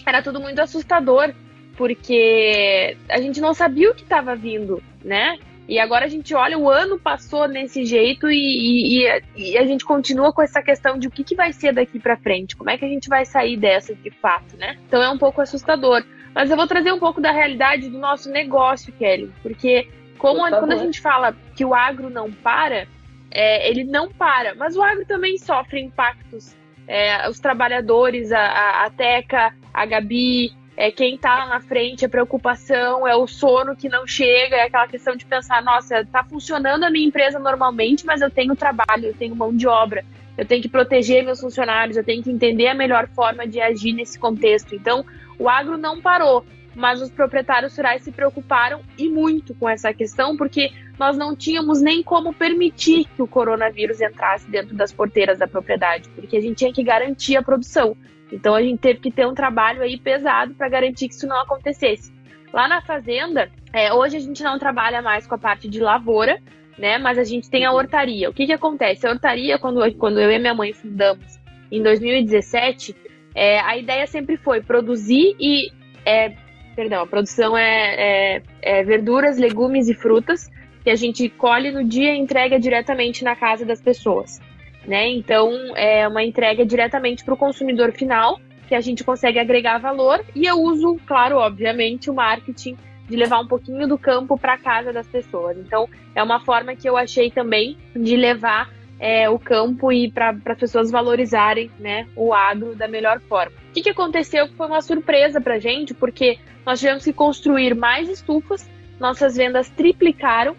[0.04, 1.32] era tudo muito assustador,
[1.76, 5.38] porque a gente não sabia o que estava vindo, né?
[5.66, 9.84] E agora a gente olha, o ano passou nesse jeito e, e, e, a gente
[9.84, 12.76] continua com essa questão de o que, que vai ser daqui para frente, como é
[12.76, 14.76] que a gente vai sair dessa de fato, né?
[14.88, 16.04] Então é um pouco assustador.
[16.34, 19.88] Mas eu vou trazer um pouco da realidade do nosso negócio, Kelly, porque
[20.18, 22.86] como quando a gente fala que o agro não para,
[23.30, 26.54] é, ele não para, mas o agro também sofre impactos.
[26.86, 32.04] É, os trabalhadores, a, a, a Teca, a Gabi, é, quem está lá na frente,
[32.04, 36.24] a preocupação, é o sono que não chega, é aquela questão de pensar, nossa, está
[36.24, 40.04] funcionando a minha empresa normalmente, mas eu tenho trabalho, eu tenho mão de obra,
[40.40, 43.92] eu tenho que proteger meus funcionários, eu tenho que entender a melhor forma de agir
[43.92, 44.74] nesse contexto.
[44.74, 45.04] Então,
[45.38, 50.38] o agro não parou, mas os proprietários rurais se preocuparam e muito com essa questão,
[50.38, 55.46] porque nós não tínhamos nem como permitir que o coronavírus entrasse dentro das porteiras da
[55.46, 57.94] propriedade, porque a gente tinha que garantir a produção.
[58.32, 61.38] Então a gente teve que ter um trabalho aí pesado para garantir que isso não
[61.38, 62.10] acontecesse.
[62.50, 66.40] Lá na fazenda, é, hoje a gente não trabalha mais com a parte de lavoura,
[66.80, 66.96] né?
[66.98, 68.30] Mas a gente tem a hortaria.
[68.30, 69.06] O que que acontece?
[69.06, 71.38] A hortaria, quando, quando eu e minha mãe fundamos
[71.70, 72.96] em 2017,
[73.34, 75.70] é, a ideia sempre foi produzir e.
[76.04, 76.32] É,
[76.74, 77.94] perdão, a produção é,
[78.38, 80.50] é, é, verduras, legumes e frutas
[80.82, 84.40] que a gente colhe no dia e entrega diretamente na casa das pessoas.
[84.86, 85.06] né?
[85.10, 90.24] Então é uma entrega diretamente para o consumidor final, que a gente consegue agregar valor
[90.34, 92.78] e eu uso, claro, obviamente, o marketing
[93.10, 95.58] de levar um pouquinho do campo para casa das pessoas.
[95.58, 98.70] Então é uma forma que eu achei também de levar
[99.00, 103.52] é, o campo e para as pessoas valorizarem né, o agro da melhor forma.
[103.70, 107.74] O que, que aconteceu foi uma surpresa para a gente, porque nós tivemos que construir
[107.74, 108.70] mais estufas,
[109.00, 110.54] nossas vendas triplicaram.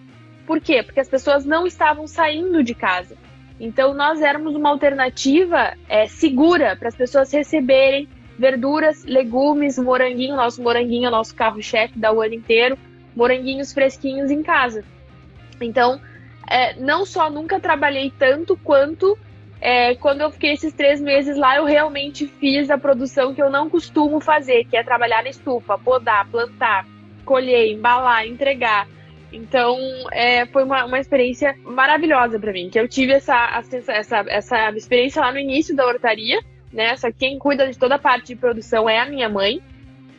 [0.45, 0.83] Por quê?
[0.83, 3.15] Porque as pessoas não estavam saindo de casa.
[3.59, 8.09] Então, nós éramos uma alternativa é, segura para as pessoas receberem
[8.41, 12.77] verduras, legumes, moranguinho, nosso moranguinho nosso carro-chefe da o ano inteiro,
[13.15, 14.83] moranguinhos fresquinhos em casa.
[15.61, 16.01] Então,
[16.49, 19.17] é, não só nunca trabalhei tanto quanto
[19.61, 23.49] é, quando eu fiquei esses três meses lá, eu realmente fiz a produção que eu
[23.51, 26.87] não costumo fazer, que é trabalhar na estufa, podar, plantar,
[27.23, 28.87] colher, embalar, entregar.
[29.31, 29.77] Então,
[30.11, 35.21] é, foi uma, uma experiência maravilhosa para mim, que eu tive essa, essa, essa experiência
[35.21, 36.41] lá no início da hortaria,
[36.73, 36.95] né?
[36.97, 39.61] Só que quem cuida de toda a parte de produção é a minha mãe.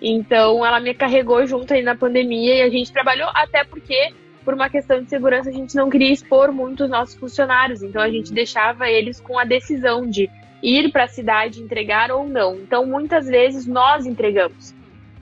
[0.01, 4.13] Então, ela me carregou junto aí na pandemia e a gente trabalhou até porque
[4.45, 8.03] por uma questão de segurança, a gente não queria expor muito os nossos funcionários, então
[8.03, 10.29] a gente deixava eles com a decisão de
[10.63, 12.57] ir para a cidade entregar ou não.
[12.57, 14.75] Então, muitas vezes nós entregamos.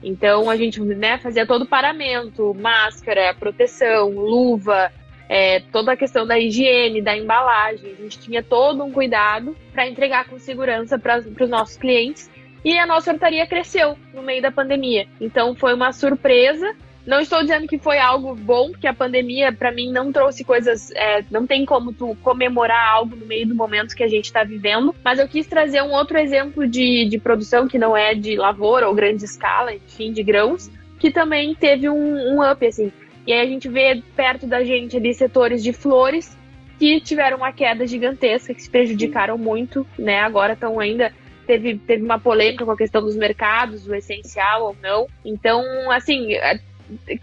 [0.03, 4.91] Então, a gente né, fazia todo o paramento, máscara, proteção, luva,
[5.31, 7.93] é, toda a questão da higiene, da embalagem.
[7.93, 12.29] A gente tinha todo um cuidado para entregar com segurança para os nossos clientes.
[12.65, 15.07] E a nossa hortaria cresceu no meio da pandemia.
[15.21, 19.71] Então, foi uma surpresa não estou dizendo que foi algo bom, porque a pandemia, para
[19.71, 20.91] mim, não trouxe coisas.
[20.91, 24.43] É, não tem como tu comemorar algo no meio do momento que a gente está
[24.43, 24.93] vivendo.
[25.03, 28.87] Mas eu quis trazer um outro exemplo de, de produção que não é de lavoura
[28.87, 32.91] ou grande escala, enfim, de grãos, que também teve um, um up, assim.
[33.25, 36.37] E aí a gente vê perto da gente ali setores de flores
[36.79, 40.19] que tiveram uma queda gigantesca, que se prejudicaram muito, né?
[40.19, 41.13] Agora estão ainda
[41.45, 45.07] teve, teve uma polêmica com a questão dos mercados, o essencial ou não.
[45.23, 46.29] Então, assim,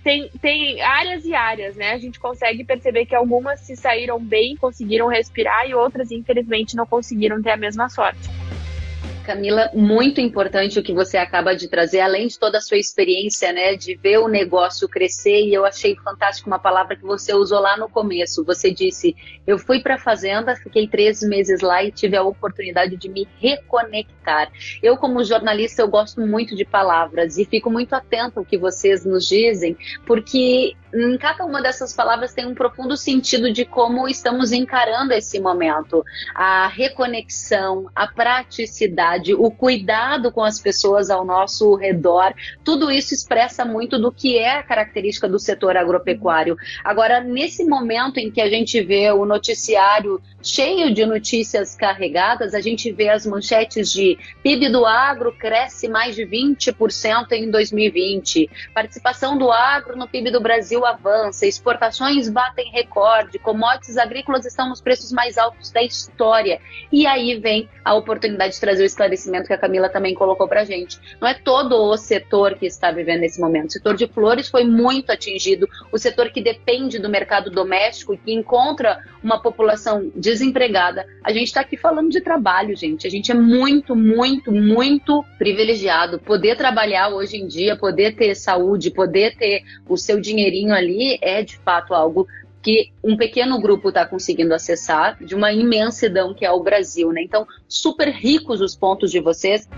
[0.03, 1.93] tem, tem áreas e áreas, né?
[1.93, 6.87] A gente consegue perceber que algumas se saíram bem, conseguiram respirar e outras, infelizmente, não
[6.87, 8.29] conseguiram ter a mesma sorte.
[9.29, 13.53] Camila, muito importante o que você acaba de trazer, além de toda a sua experiência,
[13.53, 17.61] né, de ver o negócio crescer, e eu achei fantástico uma palavra que você usou
[17.61, 18.43] lá no começo.
[18.47, 19.15] Você disse:
[19.47, 23.29] Eu fui para a fazenda, fiquei três meses lá e tive a oportunidade de me
[23.39, 24.51] reconectar.
[24.83, 29.05] Eu, como jornalista, eu gosto muito de palavras e fico muito atenta ao que vocês
[29.05, 34.53] nos dizem, porque em cada uma dessas palavras tem um profundo sentido de como estamos
[34.53, 36.05] encarando esse momento.
[36.35, 43.65] A reconexão, a praticidade, o cuidado com as pessoas ao nosso redor, tudo isso expressa
[43.65, 46.57] muito do que é a característica do setor agropecuário.
[46.83, 52.61] Agora, nesse momento em que a gente vê o noticiário cheio de notícias carregadas, a
[52.61, 59.37] gente vê as manchetes de PIB do agro cresce mais de 20% em 2020, participação
[59.37, 64.81] do agro no PIB do Brasil Brasil avança, exportações batem recorde, commodities agrícolas estão nos
[64.81, 66.61] preços mais altos da história.
[66.93, 70.65] E aí vem a oportunidade de trazer o esclarecimento que a Camila também colocou para
[70.65, 70.99] gente.
[71.21, 73.71] Não é todo o setor que está vivendo esse momento.
[73.71, 78.19] O setor de flores foi muito atingido, o setor que depende do mercado doméstico e
[78.19, 81.07] que encontra uma população desempregada.
[81.25, 83.07] A gente está aqui falando de trabalho, gente.
[83.07, 86.19] A gente é muito, muito, muito privilegiado.
[86.19, 91.43] Poder trabalhar hoje em dia, poder ter saúde, poder ter o seu dinheirinho ali é
[91.43, 92.27] de fato algo
[92.63, 97.23] que um pequeno grupo está conseguindo acessar de uma imensidão que é o Brasil, né?
[97.23, 99.69] Então, super ricos os pontos de vocês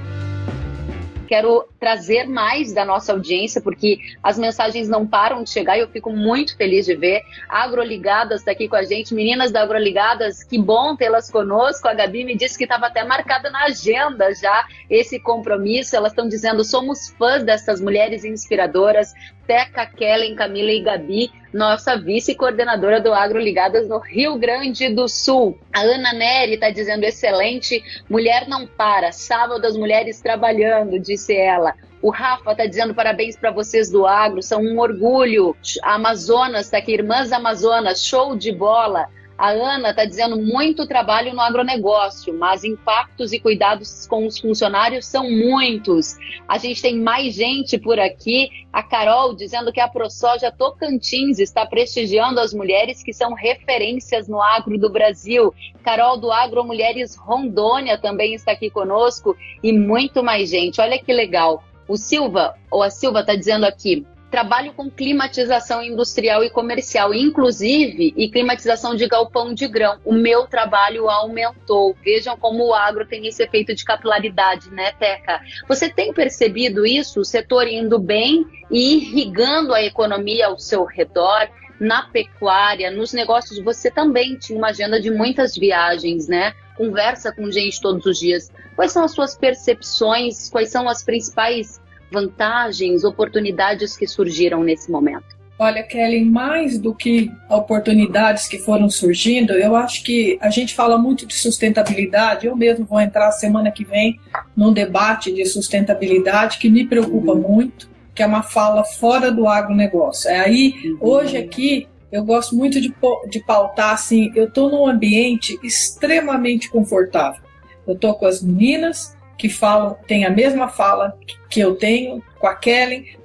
[1.30, 5.86] quero trazer mais da nossa audiência, porque as mensagens não param de chegar e eu
[5.86, 7.22] fico muito feliz de ver.
[7.48, 11.86] Agroligadas está aqui com a gente, meninas da Agroligadas, que bom tê-las conosco.
[11.86, 15.94] A Gabi me disse que estava até marcada na agenda já esse compromisso.
[15.94, 19.14] Elas estão dizendo: somos fãs dessas mulheres inspiradoras.
[19.50, 25.58] Teca, Kellen, Camila e Gabi, nossa vice-coordenadora do Agro Ligadas no Rio Grande do Sul.
[25.72, 31.74] A Ana Neri está dizendo excelente, mulher não para, sábado as mulheres trabalhando, disse ela.
[32.00, 35.56] O Rafa está dizendo parabéns para vocês do agro, são um orgulho.
[35.82, 39.08] A Amazonas está aqui, Irmãs Amazonas, show de bola.
[39.40, 45.06] A Ana está dizendo muito trabalho no agronegócio, mas impactos e cuidados com os funcionários
[45.06, 46.18] são muitos.
[46.46, 48.50] A gente tem mais gente por aqui.
[48.70, 54.42] A Carol dizendo que a ProSoja Tocantins está prestigiando as mulheres que são referências no
[54.42, 55.54] agro do Brasil.
[55.82, 60.82] Carol do Agro Mulheres Rondônia também está aqui conosco e muito mais gente.
[60.82, 61.64] Olha que legal.
[61.88, 68.14] O Silva, ou a Silva está dizendo aqui, trabalho com climatização industrial e comercial, inclusive,
[68.16, 69.98] e climatização de galpão de grão.
[70.04, 71.96] O meu trabalho aumentou.
[72.02, 75.40] Vejam como o agro tem esse efeito de capilaridade, né, Teca?
[75.68, 77.20] Você tem percebido isso?
[77.20, 81.48] O setor indo bem e irrigando a economia ao seu redor?
[81.80, 86.52] Na pecuária, nos negócios, você também tinha uma agenda de muitas viagens, né?
[86.76, 88.52] Conversa com gente todos os dias.
[88.76, 90.50] Quais são as suas percepções?
[90.50, 95.40] Quais são as principais vantagens, oportunidades que surgiram nesse momento?
[95.62, 100.96] Olha, Kelly, mais do que oportunidades que foram surgindo, eu acho que a gente fala
[100.96, 102.46] muito de sustentabilidade.
[102.46, 104.18] Eu mesmo vou entrar semana que vem
[104.56, 107.42] num debate de sustentabilidade que me preocupa uhum.
[107.42, 110.30] muito, que é uma fala fora do agronegócio.
[110.30, 110.96] É aí, uhum.
[110.98, 112.94] hoje aqui, eu gosto muito de,
[113.28, 117.42] de pautar assim: eu estou num ambiente extremamente confortável.
[117.86, 121.16] Eu estou com as meninas, que falam, tem a mesma fala
[121.48, 123.18] que eu tenho com a Kelly.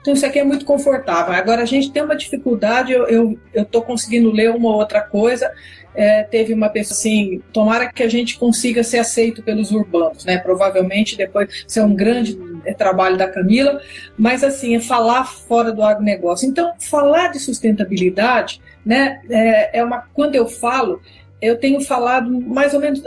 [0.00, 1.34] Então isso aqui é muito confortável.
[1.34, 5.52] Agora a gente tem uma dificuldade, eu estou conseguindo ler uma ou outra coisa.
[5.94, 10.38] É, teve uma pessoa assim, tomara que a gente consiga ser aceito pelos urbanos, né?
[10.38, 13.82] Provavelmente depois ser é um grande é, trabalho da Camila,
[14.16, 16.48] mas assim, é falar fora do agronegócio.
[16.48, 19.20] Então, falar de sustentabilidade, né?
[19.28, 21.02] É, é uma quando eu falo,
[21.42, 23.02] eu tenho falado mais ou menos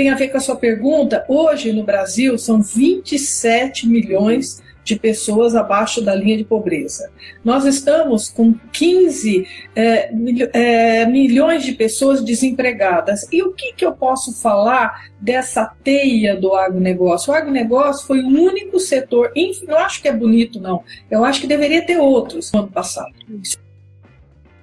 [0.00, 1.26] tem a ver com a sua pergunta.
[1.28, 7.10] Hoje no Brasil são 27 milhões de pessoas abaixo da linha de pobreza.
[7.44, 9.46] Nós estamos com 15
[9.76, 10.10] é,
[10.54, 13.30] é, milhões de pessoas desempregadas.
[13.30, 17.30] E o que, que eu posso falar dessa teia do agronegócio?
[17.30, 19.30] O agronegócio foi o único setor,
[19.68, 20.82] não acho que é bonito, não.
[21.10, 23.12] Eu acho que deveria ter outros no ano passado.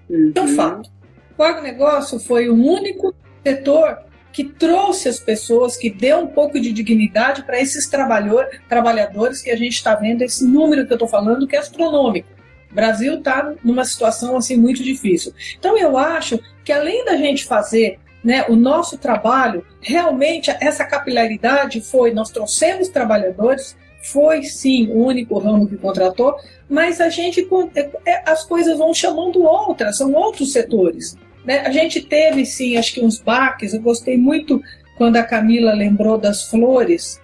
[0.09, 0.31] Uhum.
[0.33, 0.89] É um fato.
[1.37, 3.13] O agronegócio foi o único
[3.45, 4.06] setor
[4.37, 9.55] que trouxe as pessoas, que deu um pouco de dignidade para esses trabalhadores que a
[9.55, 12.29] gente está vendo, esse número que eu estou falando, que é astronômico.
[12.71, 15.33] O Brasil está numa situação assim muito difícil.
[15.57, 21.81] Então eu acho que além da gente fazer né, o nosso trabalho, realmente essa capilaridade
[21.81, 26.35] foi, nós trouxemos trabalhadores, foi sim o único ramo que contratou,
[26.69, 31.17] mas a gente é, é, as coisas vão chamando outras, são outros setores.
[31.47, 31.59] Né?
[31.59, 33.73] A gente teve, sim, acho que uns baques.
[33.73, 34.61] Eu gostei muito
[34.97, 37.21] quando a Camila lembrou das flores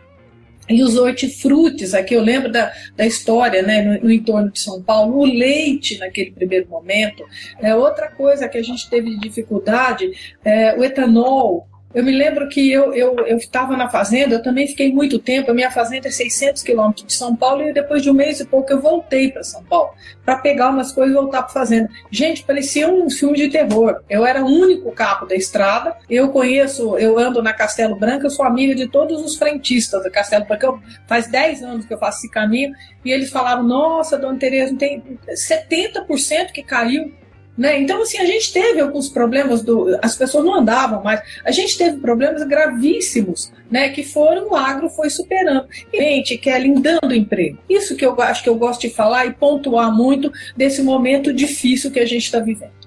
[0.70, 1.94] e os hortifrutis.
[1.94, 5.18] Aqui eu lembro da, da história né, no, no, entorno de São Paulo.
[5.18, 7.26] O leite, naquele primeiro momento.
[7.62, 10.10] É, outra coisa que a gente teve de dificuldade,
[10.46, 11.68] é, o etanol.
[11.94, 12.92] Eu me lembro que eu
[13.38, 15.52] estava eu, eu na fazenda, eu também fiquei muito tempo.
[15.52, 18.46] A minha fazenda é 600 quilômetros de São Paulo e depois de um mês e
[18.46, 19.92] pouco eu voltei para São Paulo
[20.26, 21.90] para pegar umas coisas e voltar para a fazenda.
[22.10, 24.02] Gente, parecia um filme de terror.
[24.10, 25.96] Eu era o único carro da estrada.
[26.10, 30.10] Eu conheço, eu ando na Castelo Branco, eu sou amiga de todos os frentistas da
[30.10, 30.66] Castelo Branco.
[30.66, 32.74] Eu, faz 10 anos que eu faço esse caminho
[33.06, 37.12] e eles falavam: Nossa, Dona Tereza, tem 70% que caiu
[37.58, 37.80] né?
[37.80, 41.78] Então, assim, a gente teve alguns problemas, do, as pessoas não andavam mais, a gente
[41.78, 43.90] teve problemas gravíssimos, né?
[43.90, 45.68] Que foram, o agro foi superando.
[45.92, 47.58] E gente, Kelly, dando emprego.
[47.70, 51.92] Isso que eu acho que eu gosto de falar e pontuar muito desse momento difícil
[51.92, 52.83] que a gente está vivendo.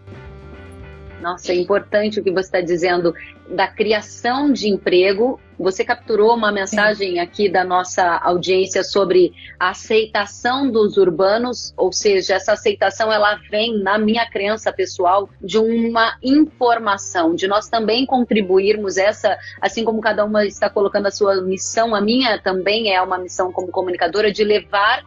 [1.27, 3.12] Nossa, é importante o que você está dizendo
[3.51, 5.41] da criação de emprego.
[5.59, 12.35] Você capturou uma mensagem aqui da nossa audiência sobre a aceitação dos urbanos, ou seja,
[12.35, 18.97] essa aceitação ela vem, na minha crença pessoal, de uma informação, de nós também contribuirmos
[18.97, 23.18] essa, assim como cada uma está colocando a sua missão, a minha também é uma
[23.18, 25.03] missão como comunicadora de levar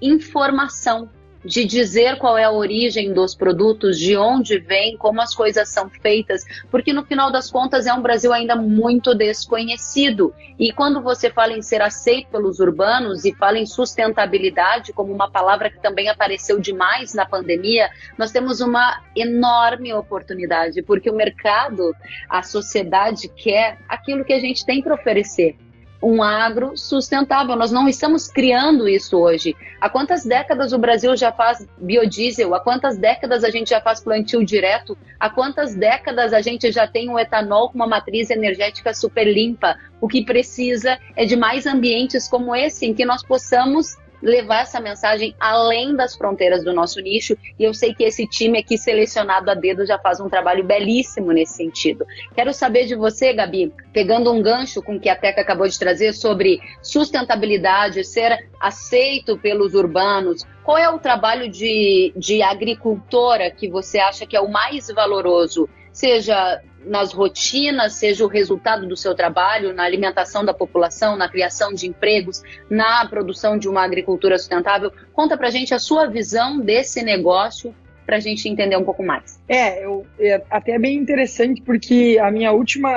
[0.00, 1.08] informação
[1.44, 5.88] de dizer qual é a origem dos produtos, de onde vem, como as coisas são
[5.88, 10.34] feitas, porque no final das contas é um Brasil ainda muito desconhecido.
[10.58, 15.30] E quando você fala em ser aceito pelos urbanos e fala em sustentabilidade como uma
[15.30, 21.94] palavra que também apareceu demais na pandemia, nós temos uma enorme oportunidade, porque o mercado,
[22.28, 25.56] a sociedade quer aquilo que a gente tem para oferecer
[26.02, 27.54] um agro sustentável.
[27.54, 29.54] Nós não estamos criando isso hoje.
[29.80, 32.54] Há quantas décadas o Brasil já faz biodiesel?
[32.54, 34.98] Há quantas décadas a gente já faz plantio direto?
[35.20, 39.76] Há quantas décadas a gente já tem o etanol com uma matriz energética super limpa?
[40.00, 44.80] O que precisa é de mais ambientes como esse, em que nós possamos levar essa
[44.80, 47.36] mensagem além das fronteiras do nosso nicho.
[47.58, 51.32] E eu sei que esse time aqui selecionado a dedo já faz um trabalho belíssimo
[51.32, 52.06] nesse sentido.
[52.34, 55.78] Quero saber de você, Gabi, pegando um gancho com o que a Teca acabou de
[55.78, 60.46] trazer sobre sustentabilidade, ser aceito pelos urbanos.
[60.62, 65.68] Qual é o trabalho de, de agricultora que você acha que é o mais valoroso?
[65.92, 71.72] seja nas rotinas, seja o resultado do seu trabalho, na alimentação da população, na criação
[71.72, 74.92] de empregos, na produção de uma agricultura sustentável.
[75.12, 77.74] Conta pra gente a sua visão desse negócio
[78.04, 79.40] para a gente entender um pouco mais.
[79.48, 82.90] É, eu, é até bem interessante porque a minha última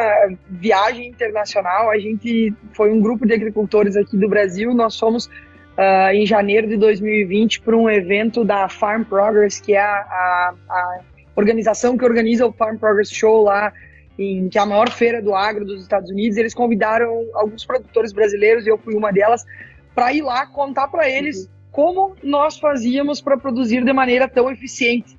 [0.49, 6.11] viagem internacional, a gente foi um grupo de agricultores aqui do Brasil, nós fomos uh,
[6.13, 10.99] em janeiro de 2020 para um evento da Farm Progress, que é a, a, a,
[11.35, 13.73] organização que organiza o Farm Progress Show lá,
[14.17, 16.37] em, que é a maior feira do agro dos Estados Unidos.
[16.37, 19.45] Eles convidaram alguns produtores brasileiros, e eu fui uma delas,
[19.93, 21.49] para ir lá contar para eles uhum.
[21.71, 25.15] como nós fazíamos para produzir de maneira tão eficiente.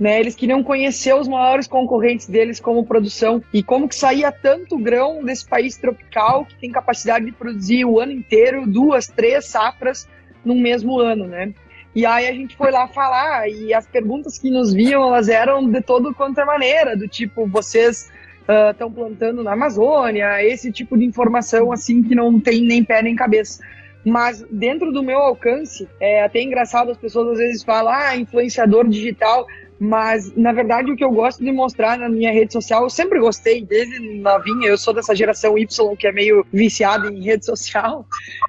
[0.00, 4.76] Né, eles queriam conhecer os maiores concorrentes deles como produção e como que saía tanto
[4.76, 10.08] grão desse país tropical que tem capacidade de produzir o ano inteiro duas, três safras
[10.44, 11.54] no mesmo ano, né?
[11.94, 15.68] E aí a gente foi lá falar e as perguntas que nos vinham elas eram
[15.68, 18.10] de todo quanto é maneira, do tipo vocês
[18.70, 23.02] estão uh, plantando na Amazônia, esse tipo de informação assim que não tem nem pé
[23.02, 23.62] nem cabeça.
[24.04, 28.88] Mas dentro do meu alcance, é até engraçado, as pessoas às vezes falam, ah, influenciador
[28.88, 29.46] digital.
[29.80, 33.18] Mas, na verdade, o que eu gosto de mostrar na minha rede social, eu sempre
[33.18, 38.06] gostei, desde novinha, eu sou dessa geração Y que é meio viciada em rede social.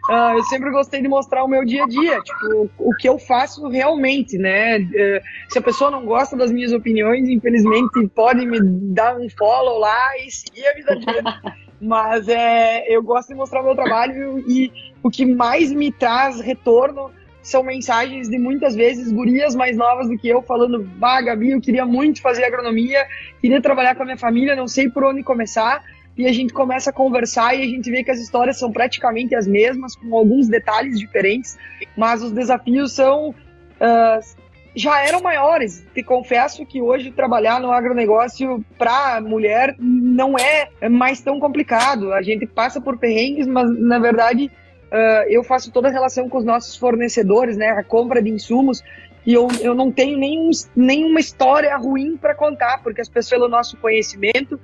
[0.10, 3.18] Uh, eu sempre gostei de mostrar o meu dia a dia, tipo, o que eu
[3.18, 4.80] faço realmente, né?
[4.80, 8.60] Uh, se a pessoa não gosta das minhas opiniões, infelizmente pode me
[8.94, 11.24] dar um follow lá e seguir a vida dele.
[11.80, 14.70] Mas é, eu gosto de mostrar o meu trabalho e
[15.02, 17.10] o que mais me traz retorno
[17.42, 21.62] são mensagens de muitas vezes gurias mais novas do que eu falando, bah, Gabi, eu
[21.62, 23.06] queria muito fazer agronomia,
[23.42, 25.84] queria trabalhar com a minha família, não sei por onde começar.
[26.18, 29.34] E a gente começa a conversar e a gente vê que as histórias são praticamente
[29.34, 31.58] as mesmas, com alguns detalhes diferentes,
[31.98, 33.30] mas os desafios são.
[33.30, 34.42] Uh,
[34.76, 35.86] já eram maiores.
[35.94, 42.14] Te confesso que hoje trabalhar no agronegócio para mulher não é mais tão complicado.
[42.14, 44.52] A gente passa por perrengues, mas na verdade
[44.92, 47.70] uh, eu faço toda a relação com os nossos fornecedores, né?
[47.70, 48.84] A compra de insumos.
[49.26, 53.50] E eu, eu não tenho nenhum, nenhuma história ruim para contar, porque as pessoas, pelo
[53.50, 54.60] nosso conhecimento,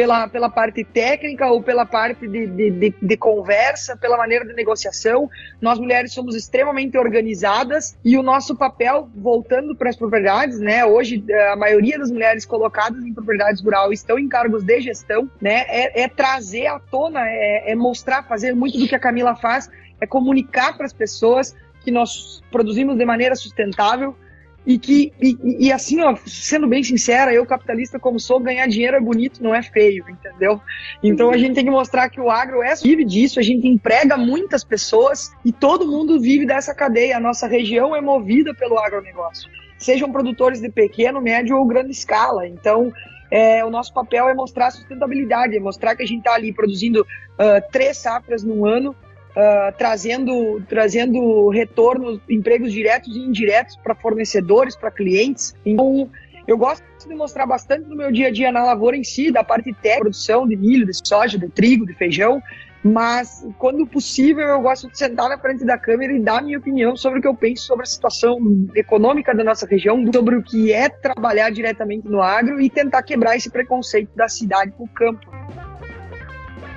[0.00, 4.54] pela, pela parte técnica ou pela parte de, de, de, de, conversa, pela maneira de
[4.54, 5.28] negociação.
[5.60, 10.86] Nós mulheres somos extremamente organizadas e o nosso papel, voltando para as propriedades, né?
[10.86, 11.22] Hoje
[11.52, 15.66] a maioria das mulheres colocadas em propriedades rurais estão em cargos de gestão, né?
[15.68, 19.68] É, é trazer à tona, é, é mostrar, fazer muito do que a Camila faz,
[20.00, 24.16] é comunicar para as pessoas que nós produzimos de maneira sustentável
[24.66, 28.96] e que, e, e, assim, ó, sendo bem sincera, eu capitalista como sou, ganhar dinheiro
[28.96, 30.60] é bonito, não é feio, entendeu?
[31.02, 34.16] Então a gente tem que mostrar que o agro é vive disso, a gente emprega
[34.16, 37.16] muitas pessoas e todo mundo vive dessa cadeia.
[37.16, 39.50] A nossa região é movida pelo agronegócio.
[39.78, 42.46] Sejam produtores de pequeno, médio ou grande escala.
[42.46, 42.92] Então,
[43.30, 47.00] é, o nosso papel é mostrar sustentabilidade, é mostrar que a gente está ali produzindo
[47.00, 48.94] uh, três safras no ano,
[49.30, 55.54] uh, trazendo, trazendo retornos, empregos diretos e indiretos para fornecedores, para clientes.
[55.64, 56.10] Então,
[56.46, 59.44] eu gosto de mostrar bastante no meu dia a dia na lavoura em si, da
[59.44, 62.42] parte técnica, produção de milho, de soja, de trigo, de feijão,
[62.82, 66.58] mas quando possível eu gosto de sentar na frente da câmera e dar a minha
[66.58, 68.38] opinião sobre o que eu penso sobre a situação
[68.74, 73.36] econômica da nossa região, sobre o que é trabalhar diretamente no agro e tentar quebrar
[73.36, 75.30] esse preconceito da cidade com o campo.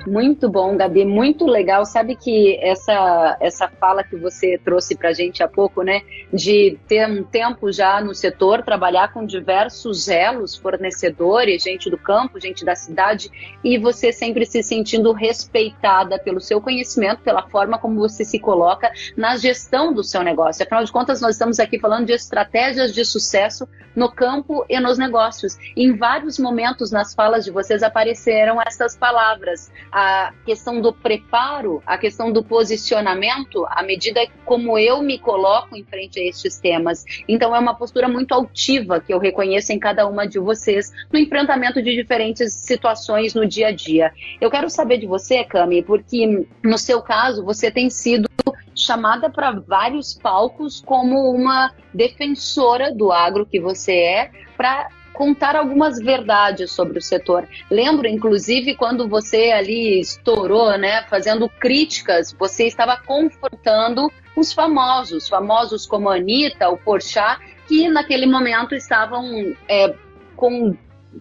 [0.06, 1.86] Muito bom, Gabi, muito legal.
[1.86, 6.02] Sabe que essa, essa fala que você trouxe para a gente há pouco, né,
[6.32, 12.38] de ter um tempo já no setor, trabalhar com diversos elos, fornecedores, gente do campo,
[12.38, 13.30] gente da cidade,
[13.64, 18.92] e você sempre se sentindo respeitada pelo seu conhecimento, pela forma como você se coloca
[19.16, 20.64] na gestão do seu negócio.
[20.64, 24.98] Afinal de contas, nós estamos aqui falando de estratégias de sucesso no campo e nos
[24.98, 25.56] negócios.
[25.76, 31.96] Em vários momentos nas falas de vocês apareceram essas palavras a questão do preparo, a
[31.96, 37.04] questão do posicionamento, à medida como eu me coloco em frente a estes temas.
[37.28, 41.16] Então é uma postura muito altiva que eu reconheço em cada uma de vocês no
[41.16, 44.12] enfrentamento de diferentes situações no dia a dia.
[44.40, 48.28] Eu quero saber de você, Cami, porque no seu caso você tem sido
[48.74, 55.98] chamada para vários palcos como uma defensora do agro que você é, para contar algumas
[55.98, 57.48] verdades sobre o setor.
[57.70, 65.86] Lembro, inclusive, quando você ali estourou, né, fazendo críticas, você estava confrontando os famosos, famosos
[65.86, 69.94] como a Anitta, o Porchat, que naquele momento estavam é,
[70.36, 70.76] com,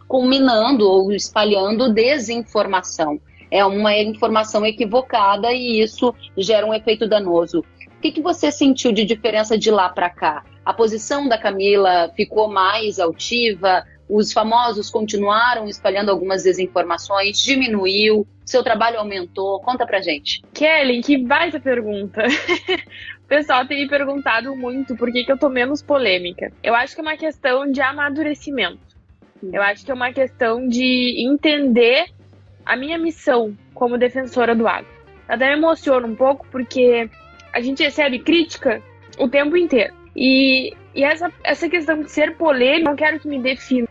[0.08, 3.22] culminando ou espalhando desinformação.
[3.52, 7.60] É uma informação equivocada e isso gera um efeito danoso.
[7.60, 10.44] O que, que você sentiu de diferença de lá para cá?
[10.66, 13.86] A posição da Camila ficou mais altiva?
[14.08, 19.60] Os famosos continuaram espalhando algumas desinformações, diminuiu, seu trabalho aumentou?
[19.62, 20.42] Conta pra gente.
[20.54, 22.24] Kelly, que baita pergunta.
[23.24, 26.52] o pessoal tem me perguntado muito por que, que eu tô menos polêmica.
[26.62, 28.94] Eu acho que é uma questão de amadurecimento.
[29.52, 32.06] Eu acho que é uma questão de entender
[32.66, 34.92] a minha missão como defensora do agro.
[35.28, 37.10] Até me emociona um pouco porque
[37.54, 38.82] a gente recebe crítica
[39.18, 39.94] o tempo inteiro.
[40.16, 43.88] E, e essa, essa questão de ser polêmica, não quero que me defina.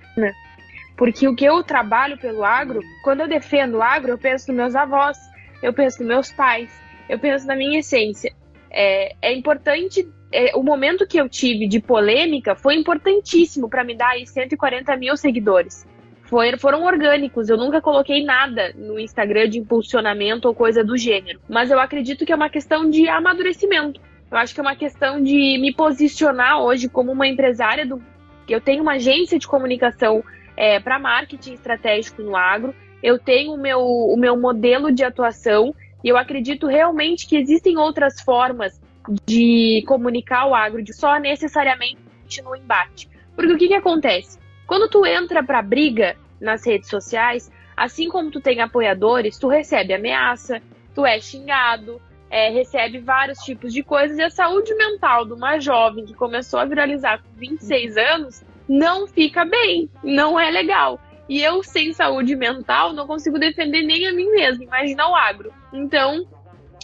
[0.96, 4.56] Porque o que eu trabalho pelo agro, quando eu defendo o agro, eu penso nos
[4.56, 5.18] meus avós,
[5.62, 6.70] eu penso nos meus pais,
[7.08, 8.32] eu penso na minha essência.
[8.70, 13.96] É, é importante, é, o momento que eu tive de polêmica foi importantíssimo para me
[13.96, 15.86] dar aí 140 mil seguidores.
[16.24, 21.40] Foi, foram orgânicos, eu nunca coloquei nada no Instagram de impulsionamento ou coisa do gênero.
[21.48, 24.00] Mas eu acredito que é uma questão de amadurecimento.
[24.32, 28.02] Eu acho que é uma questão de me posicionar hoje como uma empresária do.
[28.48, 30.24] Eu tenho uma agência de comunicação
[30.56, 35.74] é, para marketing estratégico no agro, eu tenho o meu, o meu modelo de atuação
[36.02, 38.80] e eu acredito realmente que existem outras formas
[39.26, 41.98] de comunicar o agro, de só necessariamente
[42.42, 43.10] no embate.
[43.36, 44.38] Porque o que, que acontece?
[44.66, 49.92] Quando tu entra para briga nas redes sociais, assim como tu tem apoiadores, tu recebe
[49.92, 50.62] ameaça,
[50.94, 52.00] tu é xingado,
[52.32, 56.58] é, recebe vários tipos de coisas e a saúde mental de uma jovem que começou
[56.58, 60.98] a viralizar com 26 anos não fica bem, não é legal.
[61.28, 65.52] E eu, sem saúde mental, não consigo defender nem a mim mesma, imagina o agro.
[65.74, 66.26] Então,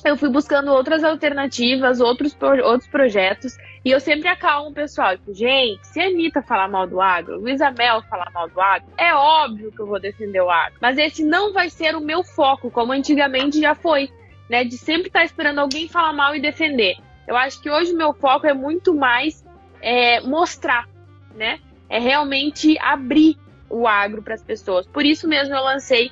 [0.05, 5.17] eu fui buscando outras alternativas, outros, outros projetos, e eu sempre acalmo o pessoal.
[5.17, 8.89] Tipo, gente, se a Anitta falar mal do agro, Luísa Mel falar mal do agro,
[8.99, 10.79] é óbvio que eu vou defender o agro.
[10.81, 14.11] Mas esse não vai ser o meu foco, como antigamente já foi
[14.49, 14.65] né?
[14.65, 16.97] De sempre estar tá esperando alguém falar mal e defender.
[17.27, 19.45] Eu acho que hoje o meu foco é muito mais
[19.83, 20.89] é, mostrar,
[21.35, 21.61] né?
[21.89, 23.37] É realmente abrir
[23.69, 24.87] o agro para as pessoas.
[24.87, 26.11] Por isso mesmo eu lancei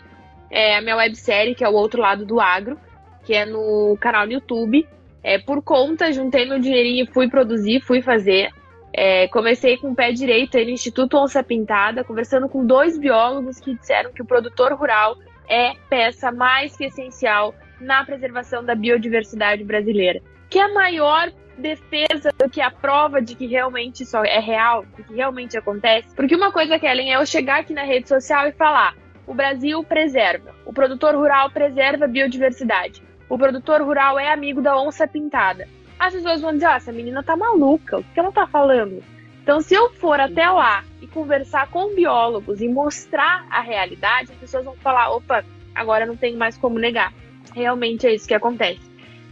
[0.51, 2.79] é, a minha websérie, que é o outro lado do agro,
[3.25, 4.87] que é no canal do YouTube.
[5.23, 8.51] É, por conta, juntei meu dinheirinho, fui produzir, fui fazer.
[8.93, 13.59] É, comecei com o pé direito aí no Instituto Onça Pintada, conversando com dois biólogos
[13.59, 15.17] que disseram que o produtor rural
[15.49, 22.33] é peça mais que essencial na preservação da biodiversidade brasileira, que é a maior defesa
[22.39, 26.15] do que a prova de que realmente isso é real, de que realmente acontece.
[26.15, 28.95] Porque uma coisa, Kellen, é eu chegar aqui na rede social e falar:
[29.27, 34.79] o Brasil preserva, o produtor rural preserva a biodiversidade, o produtor rural é amigo da
[34.79, 35.67] onça pintada.
[35.99, 39.03] As pessoas vão dizer: ah, essa menina tá maluca, o que ela tá falando?
[39.43, 44.39] Então, se eu for até lá e conversar com biólogos e mostrar a realidade, as
[44.39, 47.13] pessoas vão falar: opa, agora não tem mais como negar
[47.57, 48.81] realmente é isso que acontece.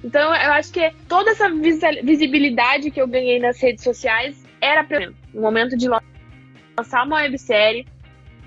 [0.02, 1.48] Então, eu acho que toda essa
[2.02, 7.86] visibilidade que eu ganhei nas redes sociais era para no momento de lançar uma websérie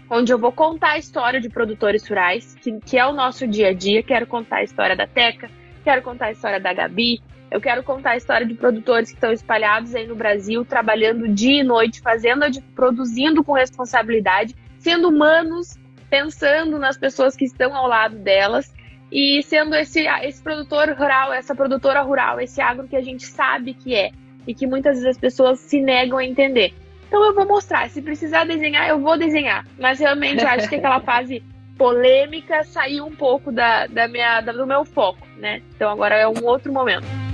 [0.10, 3.70] onde eu vou contar a história de produtores rurais, que, que é o nosso dia
[3.70, 4.02] a dia.
[4.02, 5.50] Quero contar a história da Teca,
[5.84, 7.20] quero contar a história da Gabi,
[7.52, 11.62] eu quero contar a história de produtores que estão espalhados aí no Brasil, trabalhando dia
[11.62, 15.76] e noite, fazendo, produzindo com responsabilidade, sendo humanos,
[16.10, 18.74] pensando nas pessoas que estão ao lado delas
[19.12, 23.74] e sendo esse, esse produtor rural, essa produtora rural, esse agro que a gente sabe
[23.74, 24.12] que é
[24.46, 26.74] e que muitas vezes as pessoas se negam a entender.
[27.08, 29.66] Então eu vou mostrar, se precisar desenhar, eu vou desenhar.
[29.80, 31.42] Mas realmente acho que aquela fase
[31.78, 35.62] polêmica saiu um pouco da, da minha, do meu foco, né?
[35.76, 37.27] Então agora é um outro momento.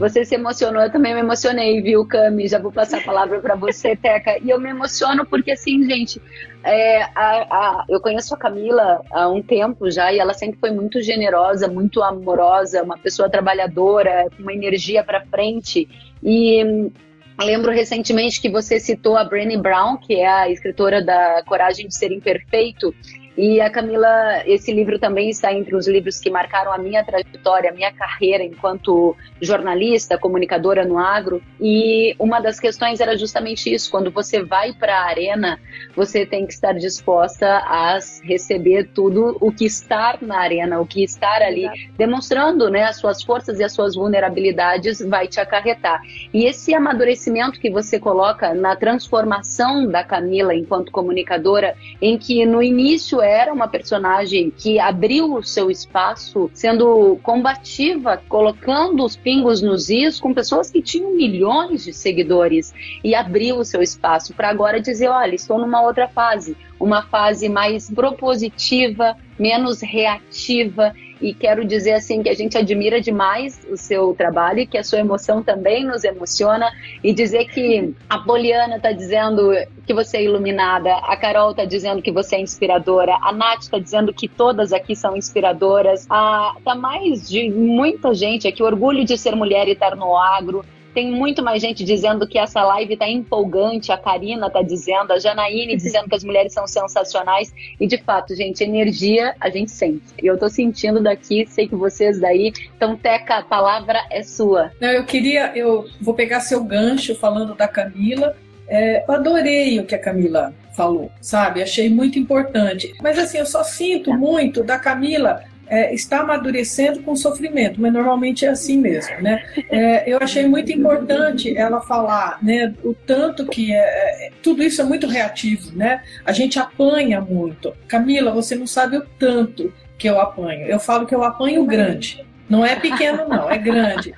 [0.00, 2.48] Você se emocionou, eu também me emocionei, viu, Cami?
[2.48, 4.38] Já vou passar a palavra para você, Teca.
[4.42, 6.18] E eu me emociono porque, assim, gente,
[6.64, 10.70] é, a, a, eu conheço a Camila há um tempo já e ela sempre foi
[10.70, 15.86] muito generosa, muito amorosa, uma pessoa trabalhadora, com uma energia para frente.
[16.22, 16.90] E
[17.38, 21.94] lembro recentemente que você citou a Brené Brown, que é a escritora da Coragem de
[21.94, 22.94] Ser Imperfeito,
[23.40, 27.70] e a Camila, esse livro também está entre os livros que marcaram a minha trajetória,
[27.70, 31.42] a minha carreira enquanto jornalista, comunicadora no agro.
[31.58, 35.58] E uma das questões era justamente isso: quando você vai para a arena,
[35.96, 41.02] você tem que estar disposta a receber tudo o que estar na arena, o que
[41.02, 41.78] estar ali, Exato.
[41.96, 46.02] demonstrando né, as suas forças e as suas vulnerabilidades vai te acarretar.
[46.34, 52.62] E esse amadurecimento que você coloca na transformação da Camila enquanto comunicadora, em que no
[52.62, 59.88] início era uma personagem que abriu o seu espaço, sendo combativa, colocando os pingos nos
[59.88, 62.74] is com pessoas que tinham milhões de seguidores
[63.04, 67.48] e abriu o seu espaço para agora dizer, olha, estou numa outra fase, uma fase
[67.48, 74.14] mais propositiva, menos reativa e quero dizer assim que a gente admira demais o seu
[74.14, 76.70] trabalho e que a sua emoção também nos emociona.
[77.02, 79.52] E dizer que a Poliana está dizendo
[79.86, 83.78] que você é iluminada, a Carol está dizendo que você é inspiradora, a Nath está
[83.78, 89.18] dizendo que todas aqui são inspiradoras, a, tá mais de muita gente aqui, orgulho de
[89.18, 90.64] ser mulher e estar no agro,
[90.94, 95.18] tem muito mais gente dizendo que essa live está empolgante, a Karina está dizendo, a
[95.18, 97.52] Janaíne dizendo que as mulheres são sensacionais.
[97.78, 100.02] E de fato, gente, energia a gente sente.
[100.22, 102.52] E eu estou sentindo daqui, sei que vocês daí.
[102.76, 104.70] Então, Teca, a palavra é sua.
[104.80, 108.36] Não, eu queria, eu vou pegar seu gancho falando da Camila.
[108.68, 111.62] É, eu adorei o que a Camila falou, sabe?
[111.62, 112.94] Achei muito importante.
[113.02, 118.44] Mas assim, eu só sinto muito da Camila é, está amadurecendo com sofrimento, mas normalmente
[118.44, 119.44] é assim mesmo, né?
[119.70, 123.78] É, eu achei muito importante ela falar, né, o tanto que é,
[124.26, 126.02] é, tudo isso é muito reativo, né?
[126.24, 127.72] A gente apanha muito.
[127.86, 130.66] Camila, você não sabe o tanto que eu apanho.
[130.66, 132.26] Eu falo que eu apanho grande.
[132.48, 134.12] Não é pequeno, não, é grande.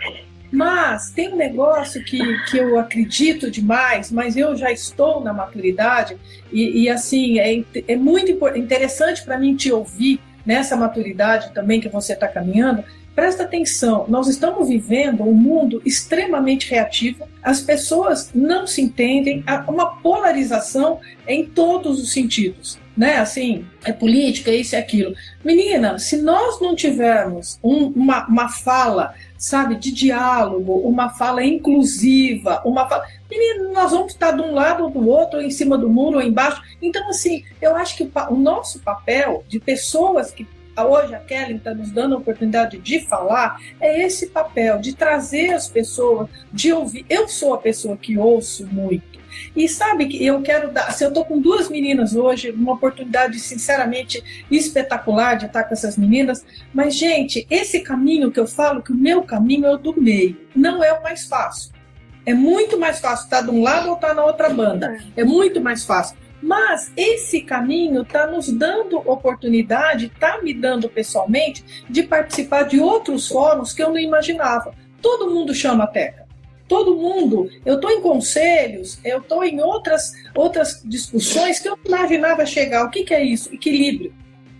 [0.50, 6.16] Mas tem um negócio que, que eu acredito demais, mas eu já estou na maturidade
[6.50, 11.88] e, e assim, é, é muito interessante para mim te ouvir nessa maturidade também que
[11.88, 12.84] você está caminhando,
[13.14, 19.64] presta atenção, nós estamos vivendo um mundo extremamente reativo, as pessoas não se entendem, há
[19.68, 22.80] uma polarização em todos os sentidos.
[22.94, 25.14] Né, assim, é política, isso e aquilo.
[25.42, 32.62] Menina, se nós não tivermos um, uma, uma fala, sabe, de diálogo, uma fala inclusiva,
[32.64, 33.04] uma fala.
[33.28, 36.18] Menina, nós vamos estar de um lado ou do outro, ou em cima do muro,
[36.18, 36.62] ou embaixo.
[36.80, 40.46] Então, assim, eu acho que o, o nosso papel de pessoas que
[40.80, 45.52] hoje a Kelly está nos dando a oportunidade de falar, é esse papel de trazer
[45.52, 47.04] as pessoas, de ouvir.
[47.10, 49.21] Eu sou a pessoa que ouço muito.
[49.54, 50.92] E sabe que eu quero dar.
[50.92, 55.96] Se eu estou com duas meninas hoje, uma oportunidade sinceramente espetacular de estar com essas
[55.96, 56.44] meninas.
[56.72, 60.36] Mas, gente, esse caminho que eu falo, que o meu caminho é o do meio,
[60.54, 61.72] não é o mais fácil.
[62.24, 64.96] É muito mais fácil estar de um lado ou estar na outra banda.
[65.16, 66.16] É muito mais fácil.
[66.42, 73.28] Mas esse caminho está nos dando oportunidade, está me dando pessoalmente, de participar de outros
[73.28, 74.74] fóruns que eu não imaginava.
[75.00, 76.21] Todo mundo chama a Teca.
[76.72, 77.50] Todo mundo.
[77.66, 82.86] Eu estou em conselhos, eu estou em outras, outras discussões que eu não imaginava chegar.
[82.86, 83.52] O que, que é isso?
[83.54, 84.14] Equilíbrio.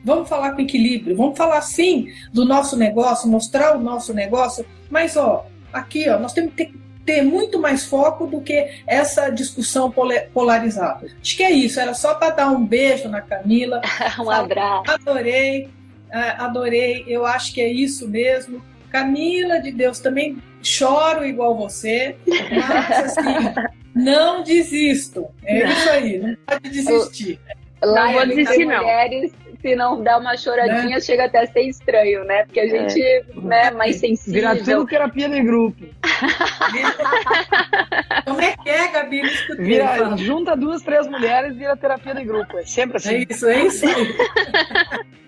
[0.05, 5.17] Vamos falar com equilíbrio, vamos falar sim do nosso negócio, mostrar o nosso negócio, mas
[5.17, 9.93] ó, aqui ó, nós temos que ter ter muito mais foco do que essa discussão
[10.33, 11.09] polarizada.
[11.21, 13.81] Acho que é isso, era só para dar um beijo na Camila.
[14.21, 14.85] um abraço.
[14.89, 15.69] Adorei,
[16.11, 18.63] é, adorei, eu acho que é isso mesmo.
[18.89, 23.55] Camila de Deus, também choro igual você, mas assim,
[23.95, 25.27] não desisto.
[25.45, 27.39] É isso aí, não pode desistir.
[27.83, 28.79] Lá não vou desistir, não.
[28.79, 29.33] mulheres
[29.63, 31.01] se não dá uma choradinha, né?
[31.01, 32.45] chega até a ser estranho, né?
[32.45, 34.35] Porque a gente é né, mais sensível.
[34.35, 35.87] Vira tudo terapia de grupo.
[38.27, 39.23] Como é que é, Gabi?
[39.59, 42.59] Vira, junta duas, três mulheres, vira terapia de grupo.
[42.59, 43.15] É sempre assim.
[43.15, 43.87] É isso, é isso.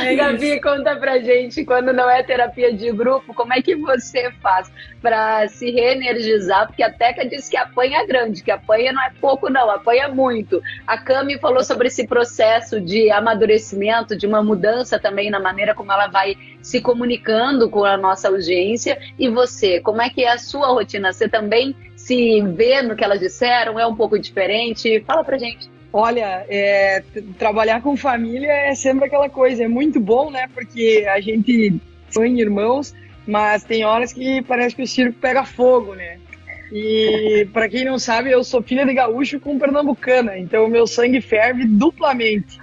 [0.00, 4.30] É Gabi, conta pra gente, quando não é terapia de grupo, como é que você
[4.42, 4.70] faz
[5.00, 6.66] para se reenergizar?
[6.66, 10.60] Porque a Teca disse que apanha grande, que apanha não é pouco, não, apanha muito.
[10.86, 15.90] A Cami falou sobre esse processo de amadurecimento, de uma mudança também na maneira como
[15.90, 18.98] ela vai se comunicando com a nossa audiência.
[19.18, 21.12] E você, como é que é a sua rotina?
[21.12, 23.80] Você também se vê no que elas disseram?
[23.80, 25.02] É um pouco diferente?
[25.06, 25.71] Fala pra gente.
[25.92, 27.02] Olha, é,
[27.38, 30.48] trabalhar com família é sempre aquela coisa, é muito bom, né?
[30.54, 31.78] Porque a gente
[32.08, 32.94] foi irmãos,
[33.26, 36.18] mas tem horas que parece que o circo pega fogo, né?
[36.72, 41.20] E para quem não sabe, eu sou filha de gaúcho com pernambucana, então meu sangue
[41.20, 42.58] ferve duplamente.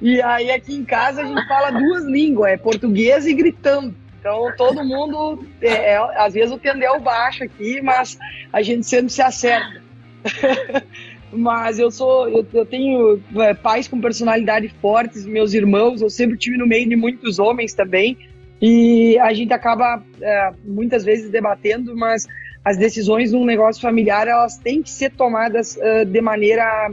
[0.00, 3.94] E, e aí aqui em casa a gente fala duas línguas, é português e gritando.
[4.18, 8.18] Então todo mundo, é, é, às vezes o tendel baixo aqui, mas
[8.52, 9.81] a gente sempre se acerta.
[11.32, 16.36] Mas eu sou, eu, eu tenho é, pais com personalidade fortes, meus irmãos, eu sempre
[16.36, 18.18] tive no meio de muitos homens também,
[18.60, 22.28] e a gente acaba é, muitas vezes debatendo, mas
[22.64, 26.90] as decisões num negócio familiar elas têm que ser tomadas uh, de maneira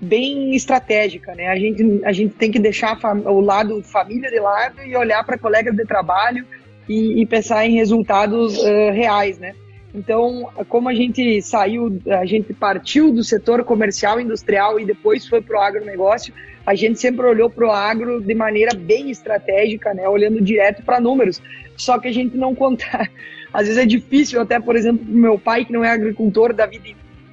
[0.00, 1.48] bem estratégica, né?
[1.48, 5.38] A gente, a gente tem que deixar o lado família de lado e olhar para
[5.38, 6.44] colegas de trabalho
[6.88, 9.54] e, e, pensar em resultados uh, reais, né?
[9.94, 15.40] Então, como a gente saiu, a gente partiu do setor comercial industrial e depois foi
[15.40, 16.34] para o agronegócio,
[16.66, 21.00] a gente sempre olhou para o agro de maneira bem estratégica, né, olhando direto para
[21.00, 21.40] números.
[21.76, 22.84] Só que a gente não conta.
[23.52, 26.66] Às vezes é difícil, até por exemplo, para meu pai, que não é agricultor da
[26.66, 26.88] vida,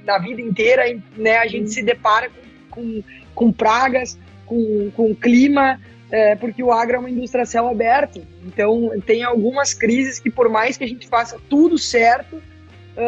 [0.06, 0.84] da vida inteira,
[1.18, 3.04] né, a gente se depara com, com,
[3.34, 5.82] com pragas, com, com clima,
[6.12, 8.22] é, porque o agro é uma indústria a céu aberto.
[8.46, 12.40] Então, tem algumas crises que, por mais que a gente faça tudo certo,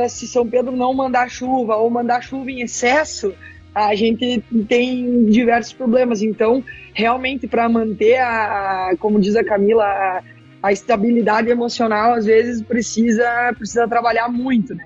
[0.10, 3.34] se São Pedro não mandar chuva ou mandar chuva em excesso,
[3.74, 6.22] a gente tem diversos problemas.
[6.22, 6.64] Então,
[6.94, 10.24] realmente, para manter, a, a, como diz a Camila, a,
[10.62, 14.86] a, estabilidade emocional, às vezes precisa, precisa trabalhar muito, né?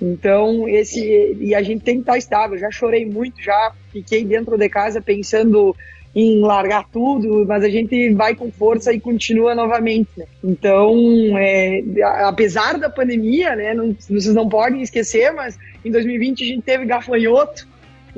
[0.00, 1.36] Então, esse.
[1.40, 2.58] E a gente tem que estar estável.
[2.58, 5.74] Já chorei muito, já fiquei dentro de casa pensando
[6.20, 10.08] em largar tudo, mas a gente vai com força e continua novamente.
[10.16, 10.26] Né?
[10.42, 10.92] Então,
[11.38, 11.80] é,
[12.24, 16.84] apesar da pandemia, né, não, vocês não podem esquecer, mas em 2020 a gente teve
[16.86, 17.68] gafanhoto,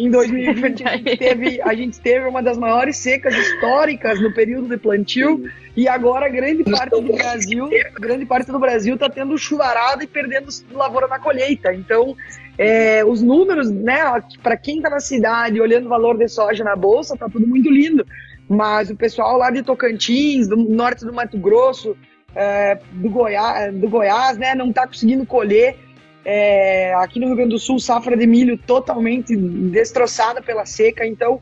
[0.05, 4.68] em 2020 a gente, teve, a gente teve uma das maiores secas históricas no período
[4.68, 5.44] de plantio
[5.76, 7.68] e agora grande parte do Brasil,
[8.01, 11.72] grande parte do Brasil está tendo chuvarada e perdendo lavoura na colheita.
[11.72, 12.16] Então,
[12.59, 14.01] é, os números, né,
[14.42, 17.70] para quem está na cidade olhando o valor de soja na bolsa, tá tudo muito
[17.70, 18.05] lindo.
[18.48, 21.96] Mas o pessoal lá de Tocantins, do norte do Mato Grosso,
[22.34, 25.78] é, do, Goiás, do Goiás, né, não está conseguindo colher.
[26.25, 31.07] É, aqui no Rio Grande do Sul, safra de milho totalmente destroçada pela seca.
[31.07, 31.41] Então,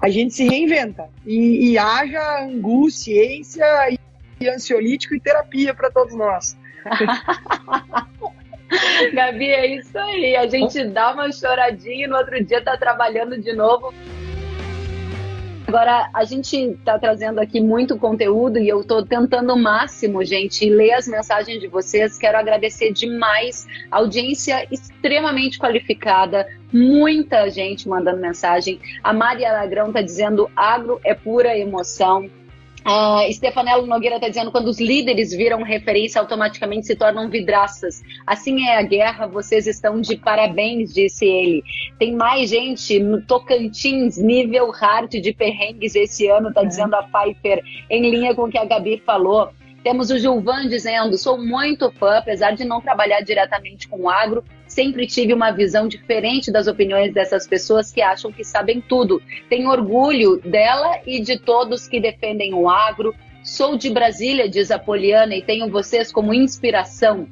[0.00, 1.08] a gente se reinventa.
[1.26, 3.98] E, e haja angu, ciência e,
[4.40, 6.56] e ansiolítico e terapia para todos nós.
[9.12, 10.36] Gabi, é isso aí.
[10.36, 13.92] A gente dá uma choradinha e no outro dia tá trabalhando de novo.
[15.70, 20.68] Agora, a gente está trazendo aqui muito conteúdo e eu estou tentando o máximo, gente,
[20.68, 22.18] ler as mensagens de vocês.
[22.18, 28.80] Quero agradecer demais audiência extremamente qualificada, muita gente mandando mensagem.
[29.00, 32.28] A Maria Lagrão está dizendo: agro é pura emoção.
[32.86, 38.02] Uh, Stefanello Nogueira está dizendo quando os líderes viram referência automaticamente se tornam vidraças.
[38.26, 41.62] Assim é a guerra, vocês estão de parabéns, disse ele.
[41.98, 46.66] Tem mais gente no Tocantins, nível hard de perrengues esse ano, está é.
[46.66, 49.50] dizendo a Pfeiffer, em linha com o que a Gabi falou.
[49.84, 54.42] Temos o Gilvan dizendo: sou muito fã, apesar de não trabalhar diretamente com o agro,
[54.70, 59.20] sempre tive uma visão diferente das opiniões dessas pessoas que acham que sabem tudo.
[59.48, 63.14] Tenho orgulho dela e de todos que defendem o agro.
[63.42, 67.26] Sou de Brasília, diz a Poliana, e tenho vocês como inspiração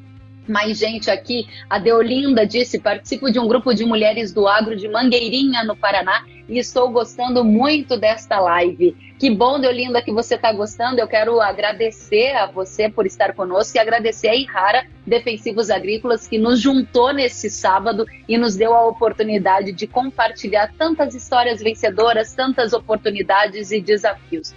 [0.49, 1.47] mais gente aqui.
[1.69, 6.25] A Deolinda disse: participo de um grupo de mulheres do agro de Mangueirinha, no Paraná,
[6.49, 8.97] e estou gostando muito desta live.
[9.19, 11.01] Que bom, Deolinda, que você está gostando.
[11.01, 16.39] Eu quero agradecer a você por estar conosco e agradecer a Irara Defensivos Agrícolas, que
[16.39, 22.73] nos juntou nesse sábado e nos deu a oportunidade de compartilhar tantas histórias vencedoras, tantas
[22.73, 24.55] oportunidades e desafios.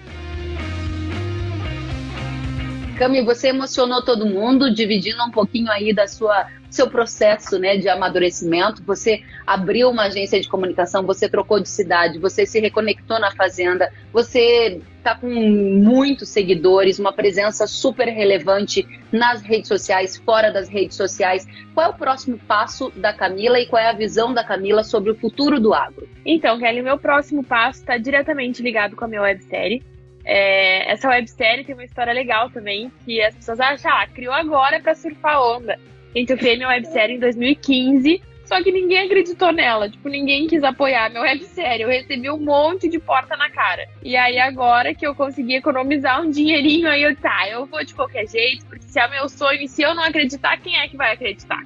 [3.01, 7.89] Cami, você emocionou todo mundo, dividindo um pouquinho aí da sua seu processo, né, de
[7.89, 8.83] amadurecimento.
[8.83, 13.91] Você abriu uma agência de comunicação, você trocou de cidade, você se reconectou na fazenda,
[14.13, 20.95] você está com muitos seguidores, uma presença super relevante nas redes sociais, fora das redes
[20.95, 21.47] sociais.
[21.73, 25.09] Qual é o próximo passo da Camila e qual é a visão da Camila sobre
[25.09, 26.07] o futuro do agro?
[26.23, 29.81] Então, Kelly, meu próximo passo está diretamente ligado com a minha websérie.
[30.23, 34.79] É, essa websérie tem uma história legal também, que as pessoas acham, ah, criou agora
[34.79, 35.79] para surfar onda.
[36.15, 39.89] Gente, eu criei minha websérie em 2015, só que ninguém acreditou nela.
[39.89, 41.83] Tipo, ninguém quis apoiar minha websérie.
[41.83, 43.87] Eu recebi um monte de porta na cara.
[44.03, 47.95] E aí, agora que eu consegui economizar um dinheirinho, aí eu, tá, eu vou de
[47.95, 50.97] qualquer jeito, porque se é meu sonho e se eu não acreditar, quem é que
[50.97, 51.61] vai acreditar?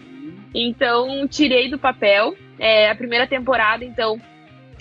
[0.53, 2.35] Então, tirei do papel.
[2.59, 4.21] É, a primeira temporada, então,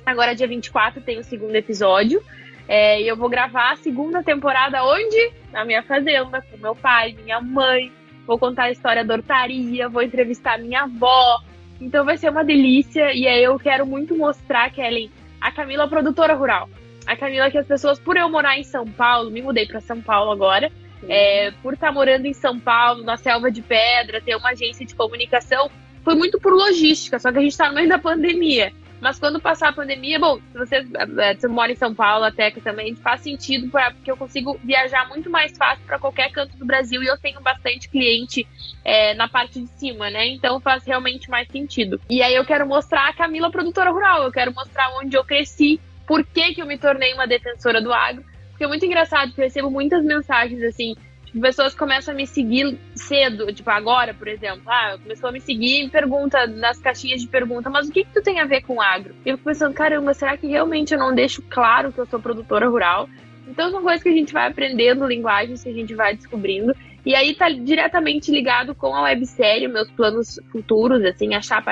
[0.04, 2.22] agora dia 24 tem o segundo episódio.
[2.66, 5.32] É, e eu vou gravar a segunda temporada onde?
[5.52, 7.92] Na minha fazenda, com meu pai, minha mãe.
[8.26, 11.40] Vou contar a história da hortaria, vou entrevistar minha avó.
[11.80, 13.12] Então vai ser uma delícia.
[13.12, 15.10] E aí eu quero muito mostrar, Kellen,
[15.40, 16.68] a Camila produtora rural.
[17.06, 20.00] A Camila que as pessoas, por eu morar em São Paulo, me mudei para São
[20.00, 20.72] Paulo agora.
[21.06, 24.86] É, por estar tá morando em São Paulo, na selva de pedra, ter uma agência
[24.86, 25.70] de comunicação,
[26.02, 28.72] foi muito por logística, só que a gente está no meio da pandemia.
[29.05, 30.76] Mas quando passar a pandemia, bom, se você,
[31.18, 34.59] é, você mora em São Paulo, até que também faz sentido, pra, porque eu consigo
[34.64, 38.48] viajar muito mais fácil para qualquer canto do Brasil e eu tenho bastante cliente
[38.82, 40.28] é, na parte de cima, né?
[40.28, 42.00] Então faz realmente mais sentido.
[42.09, 45.78] E aí eu quero mostrar a Camila produtora rural, eu quero mostrar onde eu cresci,
[46.07, 48.24] por que, que eu me tornei uma defensora do agro.
[48.52, 50.96] Porque é muito engraçado, eu recebo muitas mensagens assim,
[51.41, 55.85] pessoas começam a me seguir cedo, tipo agora, por exemplo, ah, começou a me seguir
[55.85, 58.80] e pergunta nas caixinhas de pergunta, mas o que que tu tem a ver com
[58.80, 59.14] agro?
[59.24, 62.20] E eu fico pensando, caramba, será que realmente eu não deixo claro que eu sou
[62.20, 63.09] produtora rural?
[63.49, 66.74] Então são coisas que a gente vai aprendendo, linguagens que a gente vai descobrindo.
[67.05, 71.62] E aí tá diretamente ligado com a websérie, meus planos futuros, assim, achar,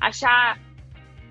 [0.00, 0.58] achar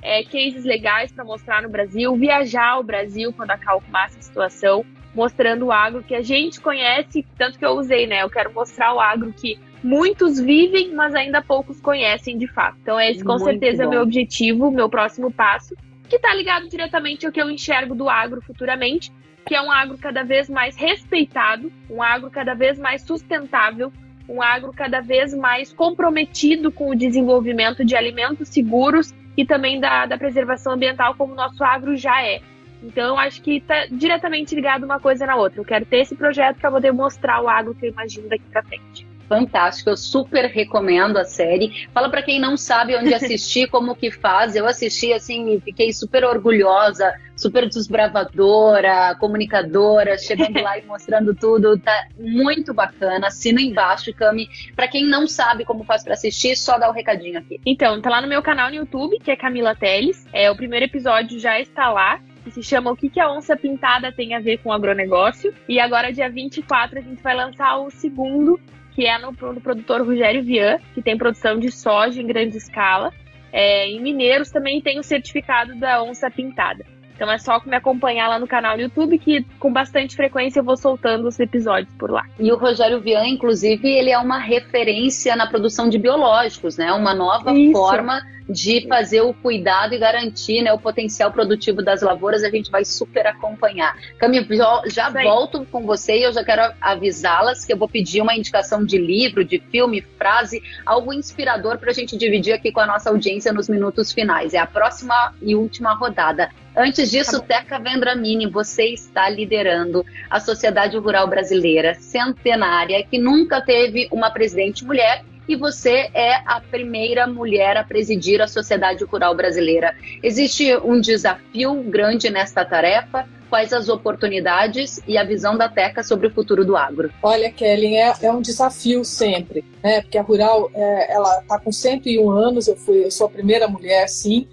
[0.02, 5.66] é, cases legais para mostrar no Brasil, viajar ao Brasil quando acalmar essa situação mostrando
[5.66, 8.24] o agro que a gente conhece, tanto que eu usei, né?
[8.24, 12.78] Eu quero mostrar o agro que muitos vivem, mas ainda poucos conhecem de fato.
[12.82, 13.84] Então, esse com Muito certeza bom.
[13.84, 15.76] é o meu objetivo, meu próximo passo,
[16.08, 19.12] que está ligado diretamente ao que eu enxergo do agro futuramente,
[19.46, 23.92] que é um agro cada vez mais respeitado, um agro cada vez mais sustentável,
[24.28, 30.06] um agro cada vez mais comprometido com o desenvolvimento de alimentos seguros e também da,
[30.06, 32.42] da preservação ambiental, como o nosso agro já é.
[32.82, 35.60] Então, acho que está diretamente ligado uma coisa na outra.
[35.60, 38.64] Eu quero ter esse projeto para poder mostrar o agro que eu imagino daqui para
[38.64, 41.88] frente fantástico, eu super recomendo a série.
[41.94, 44.56] Fala para quem não sabe onde assistir, como que faz.
[44.56, 52.08] Eu assisti assim, fiquei super orgulhosa, super desbravadora, comunicadora, chegando lá e mostrando tudo, tá
[52.18, 53.28] muito bacana.
[53.28, 54.50] Assina embaixo, Cami.
[54.76, 57.62] Para quem não sabe como faz para assistir, só dá o um recadinho aqui.
[57.66, 60.26] Então, tá lá no meu canal no YouTube, que é Camila Teles.
[60.34, 63.56] É, o primeiro episódio já está lá que se chama O que, que a onça
[63.56, 65.54] pintada tem a ver com agronegócio.
[65.68, 68.60] E agora, dia 24, a gente vai lançar o segundo,
[68.92, 73.12] que é no, produtor Rogério Vian, que tem produção de soja em grande escala.
[73.52, 76.86] É, em Mineiros também tem o certificado da onça pintada.
[77.20, 80.64] Então é só me acompanhar lá no canal do YouTube que com bastante frequência eu
[80.64, 82.26] vou soltando os episódios por lá.
[82.40, 86.94] E o Rogério Vian, inclusive, ele é uma referência na produção de biológicos, né?
[86.94, 87.74] Uma nova Isso.
[87.74, 92.72] forma de fazer o cuidado e garantir né, o potencial produtivo das lavouras, a gente
[92.72, 93.96] vai super acompanhar.
[94.18, 94.48] Camila,
[94.88, 98.84] já volto com você e eu já quero avisá-las que eu vou pedir uma indicação
[98.84, 103.12] de livro, de filme, frase, algo inspirador para a gente dividir aqui com a nossa
[103.12, 104.54] audiência nos minutos finais.
[104.54, 106.50] É a próxima e última rodada.
[106.80, 113.60] Antes disso, tá Teca Vendramini, você está liderando a Sociedade Rural Brasileira centenária, que nunca
[113.60, 119.36] teve uma presidente mulher e você é a primeira mulher a presidir a Sociedade Rural
[119.36, 119.94] Brasileira.
[120.24, 123.28] Existe um desafio grande nesta tarefa?
[123.50, 127.12] Quais as oportunidades e a visão da Teca sobre o futuro do agro?
[127.22, 130.02] Olha, Kelly, é, é um desafio sempre, né?
[130.02, 133.68] Porque a Rural, é, ela está com 101 anos, eu, fui, eu sou a primeira
[133.68, 134.48] mulher, sim,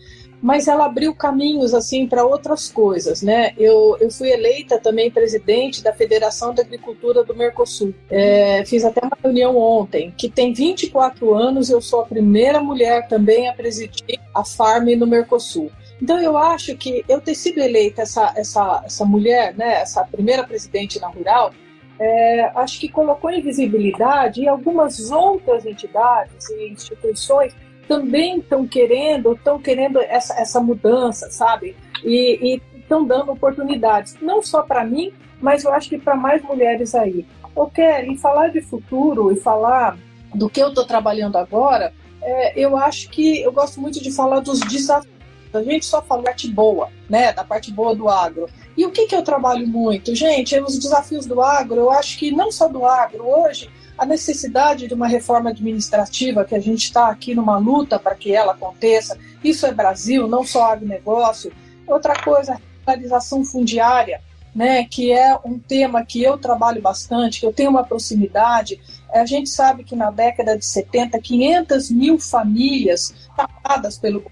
[0.47, 3.51] mas ela abriu caminhos assim para outras coisas, né?
[3.59, 7.93] Eu, eu fui eleita também presidente da Federação da Agricultura do Mercosul.
[8.09, 13.09] É, fiz até uma reunião ontem, que tem 24 anos, eu sou a primeira mulher
[13.09, 15.69] também a presidir a Farm no Mercosul.
[16.01, 20.45] Então eu acho que eu ter sido eleita essa, essa, essa mulher, né, essa primeira
[20.45, 21.53] presidente na Rural,
[21.99, 27.53] é, acho que colocou em visibilidade e algumas outras entidades e instituições
[27.89, 31.77] também estão querendo, estão querendo essa, essa mudança, sabe?
[32.05, 36.95] E estão dando oportunidades, não só para mim, mas eu acho que para mais mulheres
[36.95, 37.27] aí.
[37.57, 39.99] Eu quero, falar de futuro e falar
[40.35, 44.41] do que eu estou trabalhando agora, é, eu acho que eu gosto muito de falar
[44.41, 45.17] dos desafios.
[45.53, 47.33] A gente só fala da parte boa, né?
[47.33, 48.47] Da parte boa do agro.
[48.77, 50.15] E o que, que eu trabalho muito?
[50.15, 54.87] Gente, os desafios do agro, eu acho que não só do agro, hoje a necessidade
[54.87, 59.19] de uma reforma administrativa, que a gente está aqui numa luta para que ela aconteça.
[59.43, 61.53] Isso é Brasil, não só agronegócio.
[61.87, 64.21] Outra coisa, a regularização fundiária,
[64.55, 68.81] né, que é um tema que eu trabalho bastante, que eu tenho uma proximidade.
[69.13, 74.25] A gente sabe que na década de 70, 500 mil famílias tapadas pelo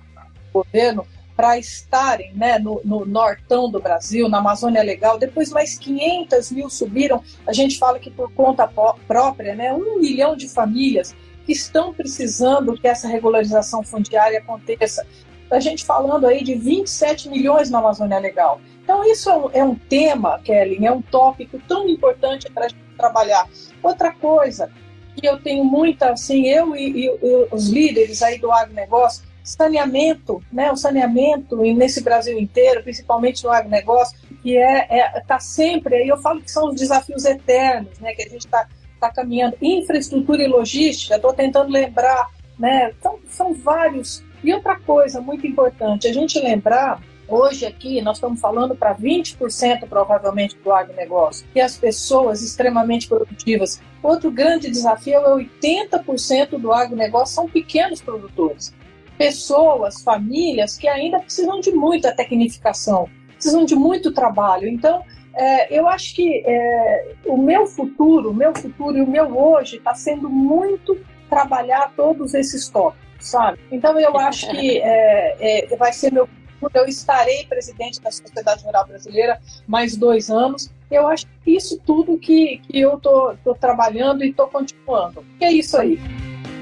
[0.52, 1.06] governo
[1.36, 5.18] para estarem né, no, no, nortão do Brasil, na Amazônia Legal.
[5.18, 7.22] Depois mais 500 mil subiram.
[7.46, 8.70] A gente fala que por conta
[9.06, 11.14] própria, né, um milhão de famílias
[11.44, 15.06] que estão precisando que essa regularização fundiária aconteça.
[15.50, 18.60] A gente falando aí de 27 milhões na Amazônia Legal.
[18.82, 22.68] Então isso é um, é um tema, Kelly, é um tópico tão importante para a
[22.68, 23.48] gente trabalhar.
[23.82, 24.70] Outra coisa
[25.16, 30.72] que eu tenho muita, assim, eu e, e os líderes aí do agronegócio, saneamento, né,
[30.72, 36.16] o saneamento nesse Brasil inteiro, principalmente no agronegócio, que é, é tá sempre aí, eu
[36.16, 38.66] falo que são os desafios eternos, né, que a gente está
[38.98, 44.24] tá caminhando, infraestrutura e logística, estou tentando lembrar, né, então, são vários.
[44.42, 49.88] E outra coisa muito importante, a gente lembrar Hoje aqui nós estamos falando para 20%
[49.88, 53.80] provavelmente do agronegócio e as pessoas extremamente produtivas.
[54.02, 58.74] Outro grande desafio é 80% do agronegócio são pequenos produtores
[59.16, 64.68] pessoas, famílias que ainda precisam de muita tecnificação, precisam de muito trabalho.
[64.68, 65.02] Então,
[65.34, 69.76] é, eu acho que é, o meu futuro, o meu futuro e o meu hoje
[69.76, 70.98] está sendo muito
[71.28, 73.58] trabalhar todos esses tópicos, sabe?
[73.72, 76.28] Então, eu acho que é, é vai ser meu
[76.72, 80.70] eu estarei presidente da Sociedade Rural Brasileira mais dois anos.
[80.90, 85.22] Eu acho que isso tudo que, que eu estou trabalhando e estou continuando.
[85.38, 85.98] Que é isso aí.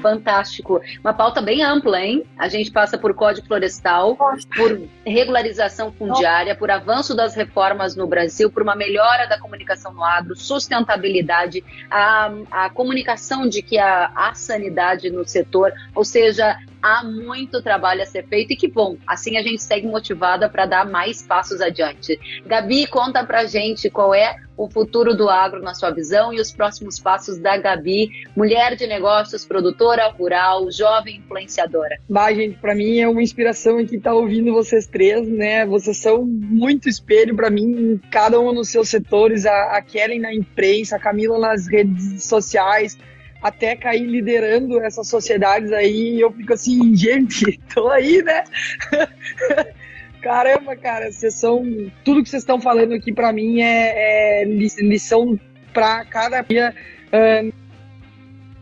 [0.03, 0.81] Fantástico.
[1.01, 2.25] Uma pauta bem ampla, hein?
[2.37, 4.17] A gente passa por Código Florestal,
[4.53, 10.03] por regularização fundiária, por avanço das reformas no Brasil, por uma melhora da comunicação no
[10.03, 17.01] agro, sustentabilidade, a, a comunicação de que há, há sanidade no setor, ou seja, há
[17.01, 20.85] muito trabalho a ser feito e que bom, assim a gente segue motivada para dar
[20.85, 22.19] mais passos adiante.
[22.45, 26.51] Gabi, conta pra gente qual é o futuro do agro na sua visão e os
[26.51, 31.97] próximos passos da Gabi, mulher de negócios, produtora rural, jovem influenciadora.
[32.07, 35.65] Bah, gente, para mim é uma inspiração aqui estar tá ouvindo vocês três, né?
[35.65, 40.33] Vocês são muito espelho para mim, cada um nos seus setores, a, a Kellen na
[40.33, 42.97] imprensa, a Camila nas redes sociais,
[43.43, 48.45] até cair liderando essas sociedades aí, e eu fico assim, gente, tô aí, né?
[50.21, 51.61] Caramba, cara, vocês são.
[52.05, 55.37] Tudo que vocês estão falando aqui para mim é, é lição
[55.73, 56.73] para cada dia
[57.11, 57.53] uh,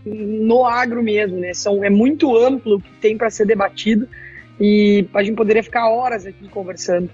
[0.04, 1.54] no agro mesmo, né?
[1.54, 4.10] São, é muito amplo o que tem para ser debatido
[4.60, 7.12] e a gente poderia ficar horas aqui conversando.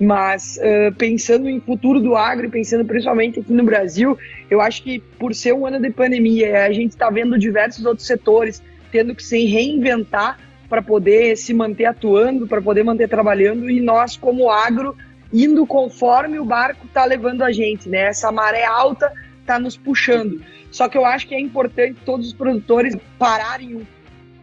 [0.00, 4.18] Mas uh, pensando em futuro do agro pensando principalmente aqui no Brasil,
[4.50, 8.06] eu acho que por ser um ano de pandemia, a gente está vendo diversos outros
[8.06, 10.38] setores tendo que se reinventar
[10.68, 14.96] para poder se manter atuando, para poder manter trabalhando e nós como agro
[15.32, 18.06] indo conforme o barco está levando a gente, né?
[18.06, 20.40] Essa maré alta está nos puxando.
[20.70, 23.86] Só que eu acho que é importante todos os produtores pararem um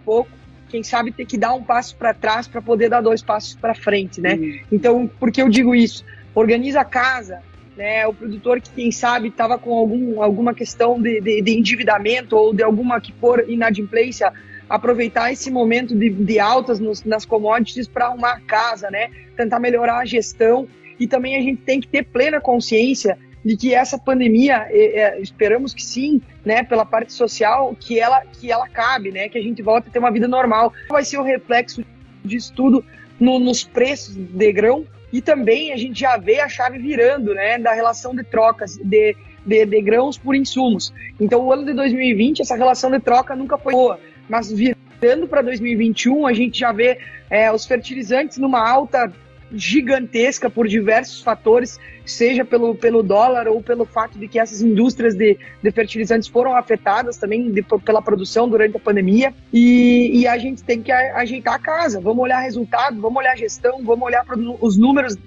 [0.05, 0.29] pouco,
[0.71, 3.75] quem sabe ter que dar um passo para trás para poder dar dois passos para
[3.75, 4.35] frente, né?
[4.35, 4.59] Uhum.
[4.71, 6.05] Então, por que eu digo isso?
[6.33, 7.41] Organiza a casa,
[7.75, 8.07] né?
[8.07, 12.53] O produtor que quem sabe estava com algum, alguma questão de, de, de endividamento ou
[12.53, 14.31] de alguma que for inadimplência,
[14.69, 19.09] aproveitar esse momento de, de altas nos, nas commodities para arrumar a casa, né?
[19.35, 20.67] Tentar melhorar a gestão
[20.97, 25.21] e também a gente tem que ter plena consciência de que essa pandemia, é, é,
[25.21, 29.41] esperamos que sim, né, pela parte social, que ela, que ela cabe, né, que a
[29.41, 30.73] gente volta a ter uma vida normal.
[30.89, 31.83] Vai ser o reflexo
[32.23, 32.85] disso tudo
[33.19, 37.57] no, nos preços de grão e também a gente já vê a chave virando, né,
[37.57, 39.15] da relação de trocas de,
[39.45, 40.93] de, de grãos por insumos.
[41.19, 43.99] Então, o ano de 2020, essa relação de troca nunca foi boa
[44.31, 46.97] mas virando para 2021, a gente já vê
[47.29, 49.11] é, os fertilizantes numa alta
[49.53, 55.15] gigantesca por diversos fatores, seja pelo, pelo dólar ou pelo fato de que essas indústrias
[55.15, 59.33] de, de fertilizantes foram afetadas também de, pela produção durante a pandemia.
[59.51, 61.99] E, e, a gente tem que ajeitar a casa.
[61.99, 64.25] Vamos olhar resultado, vamos olhar gestão, vamos olhar
[64.59, 65.17] os números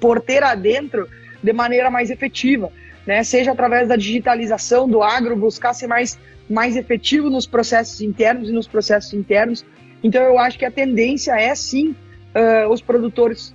[0.00, 1.08] porteira adentro
[1.42, 2.70] de maneira mais efetiva.
[3.06, 3.22] Né?
[3.22, 6.18] Seja através da digitalização do agro, buscar ser mais
[6.48, 9.64] mais efetivo nos processos internos e nos processos internos.
[10.02, 11.94] Então, eu acho que a tendência é sim
[12.34, 13.53] uh, os produtores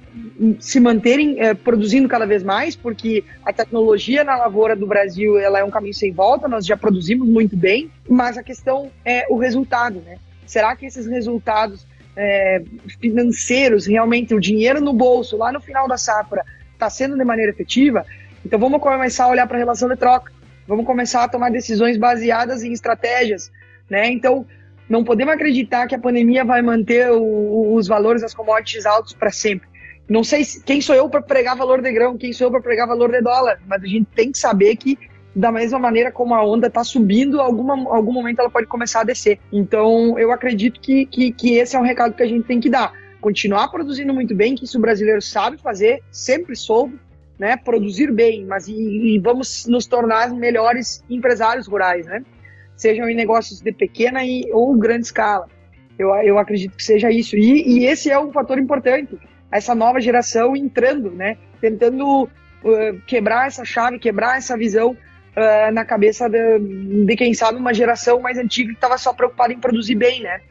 [0.60, 5.60] se manterem uh, produzindo cada vez mais, porque a tecnologia na lavoura do Brasil ela
[5.60, 9.38] é um caminho sem volta, nós já produzimos muito bem, mas a questão é o
[9.38, 10.18] resultado, né?
[10.46, 11.86] Será que esses resultados
[12.16, 12.64] é,
[13.00, 16.44] financeiros, realmente o dinheiro no bolso, lá no final da safra,
[16.74, 18.06] está sendo de maneira efetiva?
[18.44, 20.32] Então vamos começar a olhar para a relação de troca
[20.70, 23.52] Vamos começar a tomar decisões baseadas em estratégias,
[23.90, 24.08] né?
[24.12, 24.46] Então,
[24.88, 29.32] não podemos acreditar que a pandemia vai manter o, os valores das commodities altos para
[29.32, 29.68] sempre.
[30.10, 32.62] Não sei se, quem sou eu para pregar valor de grão, quem sou eu para
[32.62, 34.98] pregar valor de dólar, mas a gente tem que saber que
[35.36, 39.04] da mesma maneira como a onda está subindo, alguma, algum momento ela pode começar a
[39.04, 39.40] descer.
[39.54, 42.70] Então, eu acredito que, que, que esse é um recado que a gente tem que
[42.70, 42.92] dar.
[43.22, 47.00] Continuar produzindo muito bem, que isso o brasileiro sabe fazer, sempre soube,
[47.38, 52.24] né, produzir bem, mas e, e, vamos nos tornar melhores empresários rurais, né?
[52.76, 55.48] Sejam em negócios de pequena e, ou grande escala.
[55.98, 57.38] Eu, eu acredito que seja isso.
[57.38, 59.18] E, e esse é um fator importante.
[59.52, 61.38] Essa nova geração entrando, né?
[61.60, 66.60] Tentando uh, quebrar essa chave, quebrar essa visão uh, na cabeça de,
[67.06, 70.42] de, quem sabe, uma geração mais antiga que estava só preocupada em produzir bem, né?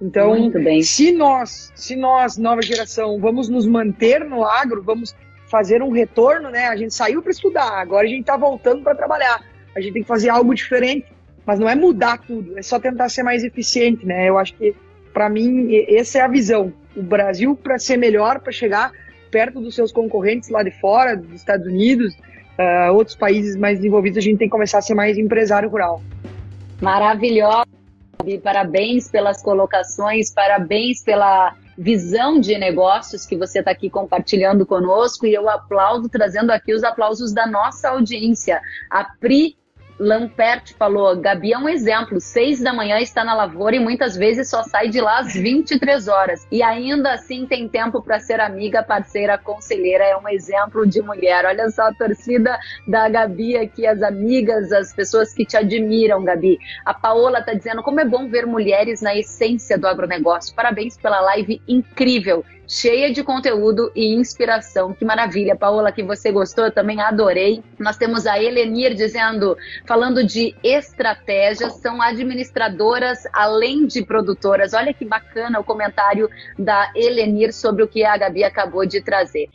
[0.00, 0.50] Então,
[0.82, 5.14] se nós, se nós, nova geração, vamos nos manter no agro, vamos
[5.46, 6.66] fazer um retorno, né?
[6.66, 9.44] A gente saiu para estudar, agora a gente está voltando para trabalhar.
[9.76, 11.06] A gente tem que fazer algo diferente,
[11.46, 14.28] mas não é mudar tudo, é só tentar ser mais eficiente, né?
[14.28, 14.74] Eu acho que
[15.12, 16.72] para mim essa é a visão.
[16.96, 18.92] O Brasil para ser melhor, para chegar
[19.30, 22.14] perto dos seus concorrentes lá de fora, dos Estados Unidos,
[22.58, 26.02] uh, outros países mais desenvolvidos, a gente tem que começar a ser mais empresário rural.
[26.80, 27.66] Maravilhosa.
[28.42, 35.34] Parabéns pelas colocações, parabéns pela visão de negócios que você está aqui compartilhando conosco e
[35.34, 38.60] eu aplaudo, trazendo aqui os aplausos da nossa audiência.
[38.90, 39.56] A Pri
[40.02, 42.20] Lampert falou: Gabi é um exemplo.
[42.20, 46.08] Seis da manhã está na lavoura e muitas vezes só sai de lá às 23
[46.08, 46.44] horas.
[46.50, 50.02] E ainda assim tem tempo para ser amiga, parceira, conselheira.
[50.02, 51.44] É um exemplo de mulher.
[51.44, 56.58] Olha só a torcida da Gabi aqui, as amigas, as pessoas que te admiram, Gabi.
[56.84, 60.54] A Paola está dizendo como é bom ver mulheres na essência do agronegócio.
[60.54, 64.92] Parabéns pela live incrível cheia de conteúdo e inspiração.
[64.92, 67.62] Que maravilha, Paola, que você gostou, eu também adorei.
[67.78, 69.56] Nós temos a Elenir dizendo,
[69.86, 74.72] falando de estratégias, são administradoras além de produtoras.
[74.72, 76.28] Olha que bacana o comentário
[76.58, 79.48] da Elenir sobre o que a Gabi acabou de trazer.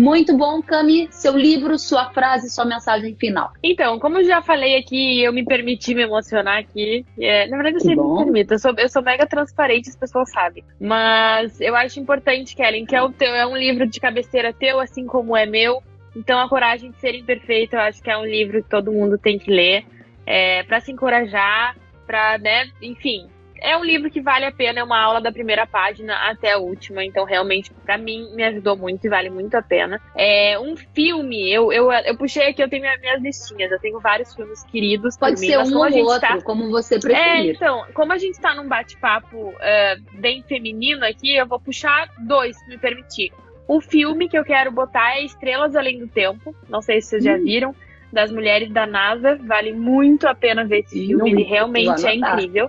[0.00, 1.08] Muito bom, Cami.
[1.10, 3.52] Seu livro, sua frase, sua mensagem final.
[3.62, 7.04] Então, como eu já falei aqui, eu me permiti me emocionar aqui.
[7.18, 8.54] É, na verdade, eu sempre me permito.
[8.54, 10.64] Eu sou, eu sou mega transparente, as pessoas sabem.
[10.80, 14.80] Mas eu acho importante, Kellen, que é, o teu, é um livro de cabeceira teu,
[14.80, 15.82] assim como é meu.
[16.16, 19.18] Então, A Coragem de Ser Imperfeito, eu acho que é um livro que todo mundo
[19.18, 19.84] tem que ler.
[20.24, 23.28] É, para se encorajar, para, né, enfim,
[23.60, 26.58] é um livro que vale a pena, é uma aula da primeira página até a
[26.58, 30.00] última, então realmente para mim me ajudou muito e vale muito a pena.
[30.16, 34.34] É um filme, eu, eu, eu puxei aqui, eu tenho minhas listinhas, eu tenho vários
[34.34, 35.16] filmes queridos.
[35.16, 36.40] Pode ser mim, um ou outro, tá...
[36.42, 37.50] como você preferir.
[37.50, 42.08] É, então, como a gente tá num bate-papo uh, bem feminino aqui, eu vou puxar
[42.26, 43.32] dois, se me permitir.
[43.68, 47.22] O filme que eu quero botar é Estrelas Além do Tempo, não sei se vocês
[47.22, 47.26] hum.
[47.26, 47.74] já viram
[48.12, 49.36] das mulheres da NASA.
[49.36, 52.68] Vale muito a pena ver esse filme, ele realmente é incrível.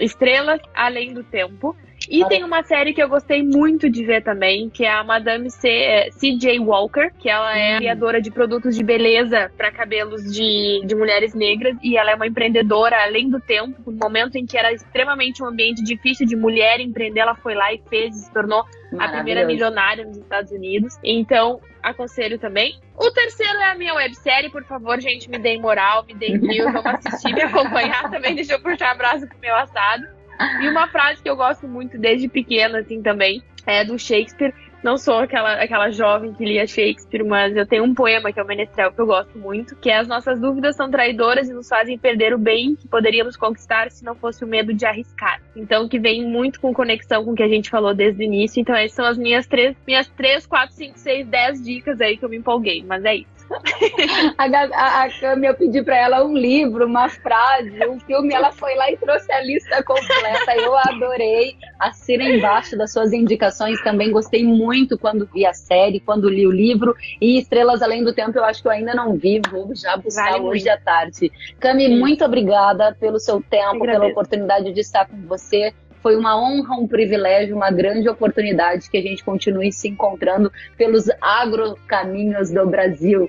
[0.00, 1.76] Estrelas Além do Tempo.
[2.08, 5.50] E tem uma série que eu gostei muito de ver também, que é a Madame
[5.50, 6.58] C.J.
[6.60, 7.78] Walker, que ela é hum.
[7.78, 12.26] criadora de produtos de beleza para cabelos de, de mulheres negras e ela é uma
[12.26, 13.90] empreendedora além do tempo.
[13.90, 17.72] No momento em que era extremamente um ambiente difícil de mulher empreender, ela foi lá
[17.72, 18.64] e fez e se tornou
[18.98, 20.96] a primeira milionária nos Estados Unidos.
[21.02, 22.78] Então, aconselho também.
[22.96, 26.72] O terceiro é a minha websérie, por favor, gente, me deem moral, me deem views,
[26.72, 30.15] vamos assistir, me acompanhar também, deixa eu puxar abraço pro meu assado.
[30.62, 34.54] E uma frase que eu gosto muito desde pequena, assim, também, é do Shakespeare.
[34.82, 38.42] Não sou aquela, aquela jovem que lia Shakespeare, mas eu tenho um poema que é
[38.42, 41.68] o Menestrel que eu gosto muito, que é As nossas dúvidas são traidoras e nos
[41.68, 45.40] fazem perder o bem que poderíamos conquistar se não fosse o medo de arriscar.
[45.56, 48.60] Então, que vem muito com conexão com o que a gente falou desde o início.
[48.60, 52.24] Então, essas são as minhas três, minhas três, quatro, cinco, seis, dez dicas aí que
[52.24, 52.84] eu me empolguei.
[52.86, 53.35] Mas é isso
[54.38, 58.52] a, a, a Cami, eu pedi para ela um livro, uma frase, um filme, ela
[58.52, 60.56] foi lá e trouxe a lista completa.
[60.56, 61.56] Eu adorei.
[61.78, 63.82] Assina embaixo das suas indicações.
[63.82, 66.94] Também gostei muito quando vi a série, quando li o livro.
[67.20, 69.40] E Estrelas Além do Tempo, eu acho que eu ainda não vi.
[69.50, 70.68] Vou já buscar vale hoje muito.
[70.68, 71.32] à tarde.
[71.60, 75.72] Cami, muito obrigada pelo seu tempo, pela oportunidade de estar com você.
[76.06, 81.06] Foi uma honra, um privilégio, uma grande oportunidade que a gente continue se encontrando pelos
[81.20, 83.28] agrocaminhos do Brasil.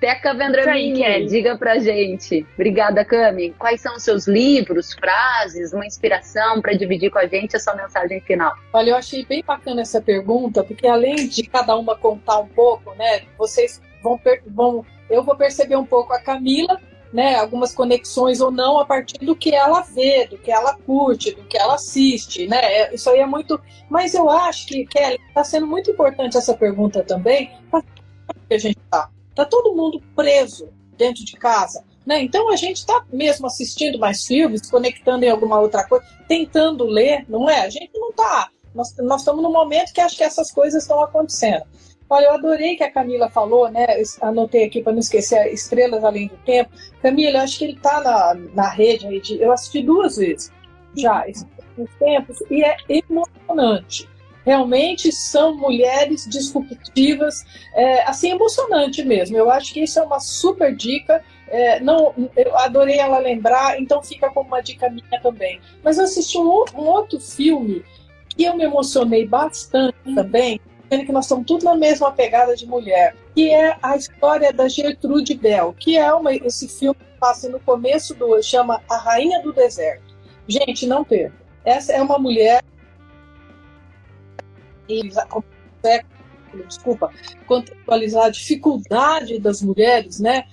[0.00, 2.46] Teca Vendramini, diga pra gente.
[2.54, 3.50] Obrigada, Cami.
[3.58, 7.74] Quais são os seus livros, frases, uma inspiração para dividir com a gente a sua
[7.74, 8.54] mensagem final?
[8.72, 12.94] Olha, eu achei bem bacana essa pergunta, porque além de cada uma contar um pouco,
[12.94, 16.80] né, vocês vão, vão eu vou perceber um pouco a Camila
[17.16, 21.34] né, algumas conexões ou não a partir do que ela vê, do que ela curte,
[21.34, 22.58] do que ela assiste, né?
[22.62, 23.58] É, isso aí é muito.
[23.88, 27.50] Mas eu acho que, Kelly, está sendo muito importante essa pergunta também,
[28.46, 29.08] que a gente está.
[29.30, 30.68] Está todo mundo preso
[30.98, 31.82] dentro de casa.
[32.04, 32.22] Né?
[32.22, 37.24] Então a gente está mesmo assistindo mais filmes, conectando em alguma outra coisa, tentando ler,
[37.30, 37.62] não é?
[37.62, 38.50] A gente não está.
[38.74, 41.64] Nós, nós estamos no momento que acho que essas coisas estão acontecendo.
[42.08, 43.86] Olha, eu adorei que a Camila falou, né?
[44.20, 46.70] Anotei aqui para não esquecer Estrelas Além do Tempo.
[47.02, 49.20] Camila, acho que ele está na, na rede aí.
[49.20, 50.52] De, eu assisti duas vezes
[50.96, 51.46] já esses
[51.98, 54.08] tempos e é emocionante.
[54.44, 59.36] Realmente são mulheres disruptivas, é, assim, emocionante mesmo.
[59.36, 61.22] Eu acho que isso é uma super dica.
[61.48, 65.60] É, não, eu adorei ela lembrar, então fica como uma dica minha também.
[65.82, 67.84] Mas eu assisti um, um outro filme
[68.28, 72.66] que eu me emocionei bastante também, vendo que nós estamos tudo na mesma pegada de
[72.66, 77.48] mulher, que é a história da Gertrude Bell, que é uma, esse filme que passa
[77.48, 80.14] no começo do chama A Rainha do Deserto.
[80.46, 81.34] Gente, não perca.
[81.64, 82.62] Essa é uma mulher
[86.68, 87.10] desculpa,
[87.46, 90.44] contextualizar a dificuldade das mulheres, né,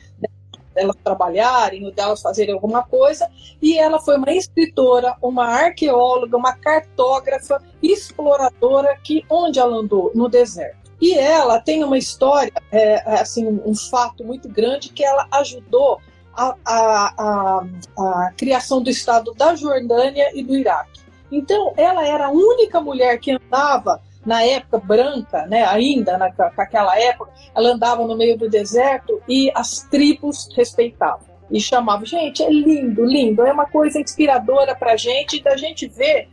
[0.74, 3.30] delas trabalharem ou delas fazerem alguma coisa,
[3.62, 10.28] e ela foi uma escritora, uma arqueóloga, uma cartógrafa, exploradora que onde ela andou no
[10.28, 10.84] deserto.
[11.02, 16.00] E ela tem uma história, é, é assim, um fato muito grande que ela ajudou
[16.36, 17.66] a, a, a,
[17.98, 21.02] a criação do Estado da Jordânia e do Iraque.
[21.32, 26.98] Então, ela era a única mulher que andava na época branca, né, ainda na, naquela
[27.00, 32.06] época, ela andava no meio do deserto e as tribos respeitavam e chamavam.
[32.06, 36.30] Gente, é lindo, lindo, é uma coisa inspiradora para gente, e da gente ver.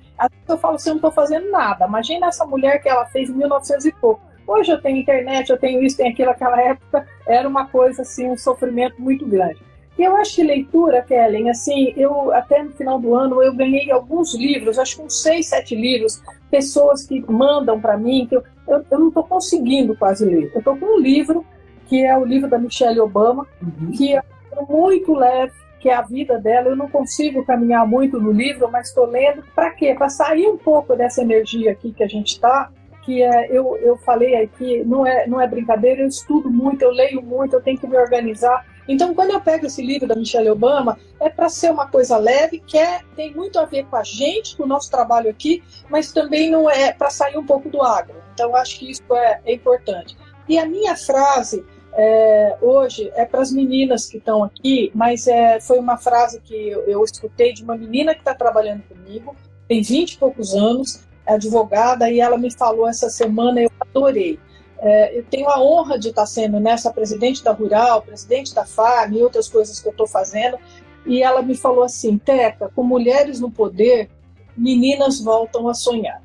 [0.48, 1.86] Eu falo assim, eu não estou fazendo nada.
[1.86, 4.20] Imagina essa mulher que ela fez em 1900 e pouco.
[4.46, 6.28] Hoje eu tenho internet, eu tenho isso, tenho aquilo.
[6.28, 9.69] Naquela época era uma coisa assim, um sofrimento muito grande.
[9.98, 13.90] E eu acho que leitura, Kellen, assim, eu até no final do ano eu ganhei
[13.90, 18.42] alguns livros, acho que uns seis, sete livros, pessoas que mandam para mim, que eu,
[18.66, 20.50] eu, eu não estou conseguindo quase ler.
[20.54, 21.44] Eu estou com um livro,
[21.86, 23.90] que é o livro da Michelle Obama, uhum.
[23.90, 24.22] que é
[24.68, 26.68] muito leve, que é a vida dela.
[26.68, 29.42] Eu não consigo caminhar muito no livro, mas estou lendo.
[29.54, 29.94] Para quê?
[29.94, 32.70] Para sair um pouco dessa energia aqui que a gente está,
[33.02, 36.90] que é, eu, eu falei aqui, não é, não é brincadeira, eu estudo muito, eu
[36.90, 38.64] leio muito, eu tenho que me organizar.
[38.90, 42.58] Então, quando eu pego esse livro da Michelle Obama, é para ser uma coisa leve,
[42.58, 46.12] que é, tem muito a ver com a gente, com o nosso trabalho aqui, mas
[46.12, 48.16] também não é para sair um pouco do agro.
[48.34, 50.16] Então, acho que isso é, é importante.
[50.48, 55.60] E a minha frase é, hoje é para as meninas que estão aqui, mas é,
[55.60, 59.36] foi uma frase que eu, eu escutei de uma menina que está trabalhando comigo,
[59.68, 64.36] tem 20 e poucos anos, é advogada, e ela me falou essa semana, eu adorei.
[64.80, 69.12] É, eu tenho a honra de estar sendo nessa presidente da Rural, presidente da FAM
[69.12, 70.58] e outras coisas que eu estou fazendo.
[71.06, 74.10] E ela me falou assim: Teca, com mulheres no poder,
[74.56, 76.22] meninas voltam a sonhar.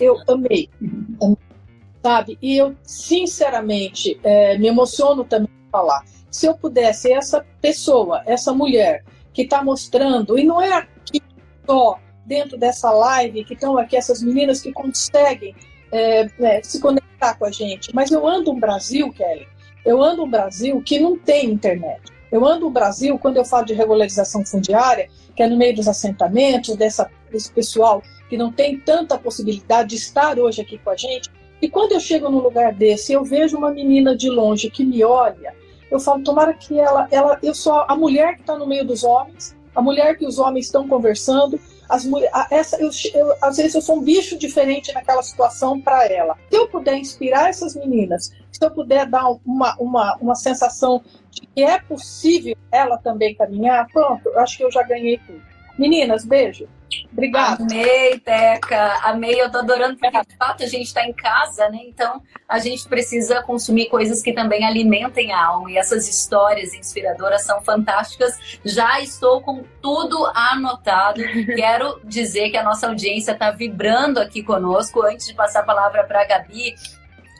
[0.00, 0.68] Eu amei,
[2.02, 2.38] sabe?
[2.40, 6.04] E eu, sinceramente, é, me emociono também falar.
[6.30, 11.20] Se eu pudesse, essa pessoa, essa mulher que está mostrando, e não é aqui
[11.66, 15.54] só dentro dessa live que estão aqui, essas meninas que conseguem
[15.92, 17.94] é, é, se conectar com a gente.
[17.94, 19.46] Mas eu ando um Brasil, Kelly,
[19.84, 22.02] eu ando um Brasil que não tem internet.
[22.30, 25.86] Eu ando um Brasil, quando eu falo de regularização fundiária, que é no meio dos
[25.86, 30.96] assentamentos, dessa, desse pessoal que não tem tanta possibilidade de estar hoje aqui com a
[30.96, 31.30] gente.
[31.62, 35.04] E quando eu chego num lugar desse, eu vejo uma menina de longe que me
[35.04, 35.54] olha,
[35.90, 39.04] eu falo, tomara que ela, ela eu sou a mulher que está no meio dos
[39.04, 42.06] homens, a mulher que os homens estão conversando, as
[42.50, 46.36] essa, eu, eu, às vezes eu sou um bicho diferente naquela situação para ela.
[46.50, 51.42] Se eu puder inspirar essas meninas, se eu puder dar uma, uma, uma sensação de
[51.42, 55.42] que é possível ela também caminhar, pronto, eu acho que eu já ganhei tudo.
[55.78, 56.66] Meninas, beijo.
[57.12, 57.62] Obrigada.
[57.62, 59.00] Amei, Teca.
[59.02, 59.40] Amei.
[59.40, 61.78] Eu tô adorando porque, de fato, a gente está em casa, né?
[61.82, 65.70] Então, a gente precisa consumir coisas que também alimentem a alma.
[65.70, 68.58] E essas histórias inspiradoras são fantásticas.
[68.64, 71.20] Já estou com tudo anotado.
[71.56, 75.02] Quero dizer que a nossa audiência está vibrando aqui conosco.
[75.02, 76.74] Antes de passar a palavra para a Gabi,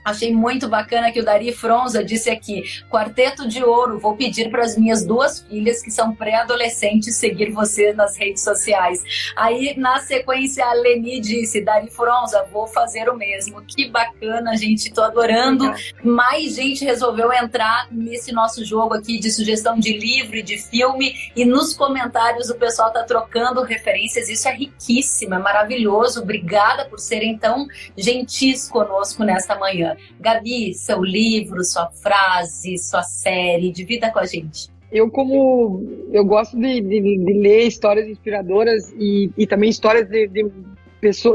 [0.07, 4.63] Achei muito bacana que o Dari Fronza disse aqui: Quarteto de Ouro, vou pedir para
[4.63, 9.03] as minhas duas filhas, que são pré-adolescentes, seguir você nas redes sociais.
[9.35, 13.61] Aí, na sequência, a Leni disse: Dari Fronza, vou fazer o mesmo.
[13.63, 15.75] Que bacana, gente, tô adorando.
[16.05, 21.17] Mais gente resolveu entrar nesse nosso jogo aqui de sugestão de livro e de filme.
[21.35, 24.29] E nos comentários o pessoal tá trocando referências.
[24.29, 26.23] Isso é riquíssimo, é maravilhoso.
[26.23, 27.67] Obrigada por serem tão
[27.97, 29.96] gentis conosco nesta manhã.
[30.21, 34.69] Gabi, seu livro, sua frase, sua série, divida com a gente.
[34.91, 35.83] Eu, como
[36.13, 40.45] eu gosto de, de, de ler histórias inspiradoras e, e também histórias de, de,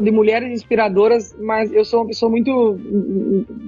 [0.02, 2.80] de mulheres inspiradoras, mas eu sou uma pessoa muito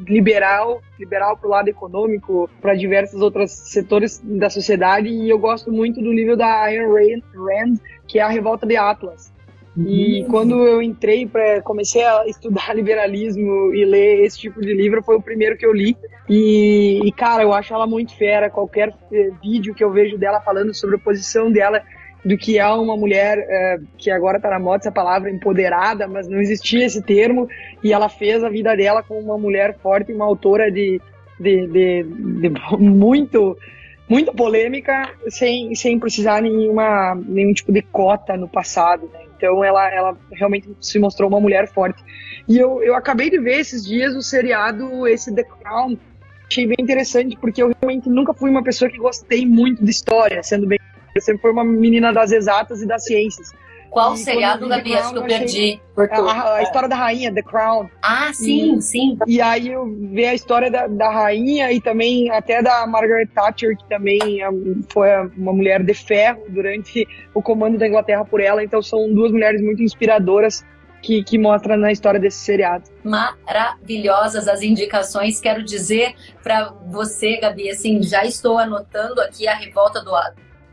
[0.08, 5.72] liberal, liberal para o lado econômico, para diversos outros setores da sociedade, e eu gosto
[5.72, 7.76] muito do livro da Ayn Rand,
[8.08, 9.33] que é A Revolta de Atlas.
[9.76, 10.28] E uhum.
[10.30, 15.16] quando eu entrei para comecei a estudar liberalismo e ler esse tipo de livro, foi
[15.16, 15.98] o primeiro que eu li.
[16.30, 18.50] E, e cara, eu acho ela muito fera.
[18.50, 21.82] Qualquer eh, vídeo que eu vejo dela falando sobre a posição dela
[22.24, 26.28] do que é uma mulher é, que agora está na moda essa palavra empoderada, mas
[26.28, 27.50] não existia esse termo
[27.84, 31.02] e ela fez a vida dela como uma mulher forte, uma autora de,
[31.40, 33.58] de, de, de muito
[34.08, 39.23] muito polêmica sem, sem precisar nenhuma nenhum tipo de cota no passado, né?
[39.44, 42.02] Então ela, ela realmente se mostrou uma mulher forte.
[42.48, 45.98] E eu, eu acabei de ver esses dias o seriado, esse The Crown.
[46.50, 50.42] Achei bem interessante, porque eu realmente nunca fui uma pessoa que gostei muito de história,
[50.42, 50.80] sendo bem.
[51.14, 53.52] Eu sempre fui uma menina das exatas e das ciências.
[53.94, 54.96] Qual seriado, Gabi?
[54.96, 55.82] Acho que eu perdi.
[55.96, 57.88] A, a, história da rainha, The Crown.
[58.02, 59.18] Ah, sim, e, sim.
[59.28, 63.78] E aí eu vi a história da, da rainha e também até da Margaret Thatcher,
[63.78, 64.50] que também é,
[64.92, 68.64] foi uma mulher de ferro durante o comando da Inglaterra por ela.
[68.64, 70.66] Então são duas mulheres muito inspiradoras
[71.04, 72.86] que, que mostra na história desse seriado.
[73.04, 75.40] Maravilhosas as indicações.
[75.40, 80.12] Quero dizer para você, Gabi, assim, já estou anotando aqui a revolta do,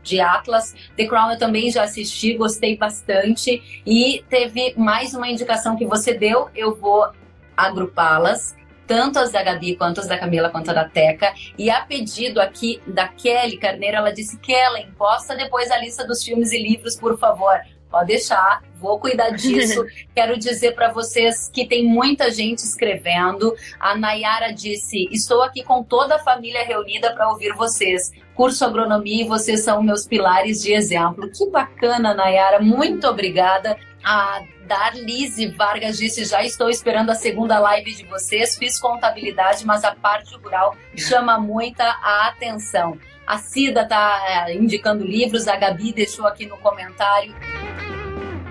[0.03, 0.75] de Atlas.
[0.95, 3.81] The Crown eu também já assisti, gostei bastante.
[3.85, 7.11] E teve mais uma indicação que você deu, eu vou
[7.55, 8.55] agrupá-las
[8.91, 11.33] tanto as da Gabi quanto as da Camila quanto a da Teca.
[11.57, 16.21] E a pedido aqui da Kelly Carneiro, ela disse: Kellen, posta depois a lista dos
[16.21, 17.57] filmes e livros, por favor.
[17.91, 19.85] Pode deixar, vou cuidar disso.
[20.15, 23.53] Quero dizer para vocês que tem muita gente escrevendo.
[23.79, 28.11] A Nayara disse: Estou aqui com toda a família reunida para ouvir vocês.
[28.33, 31.29] Curso agronomia e vocês são meus pilares de exemplo.
[31.29, 32.61] Que bacana, Nayara.
[32.61, 33.77] Muito obrigada.
[34.03, 38.57] A Darlise Vargas disse: Já estou esperando a segunda live de vocês.
[38.57, 42.97] Fiz contabilidade, mas a parte rural chama muita a atenção.
[43.31, 47.33] A Cida está é, indicando livros, a Gabi deixou aqui no comentário.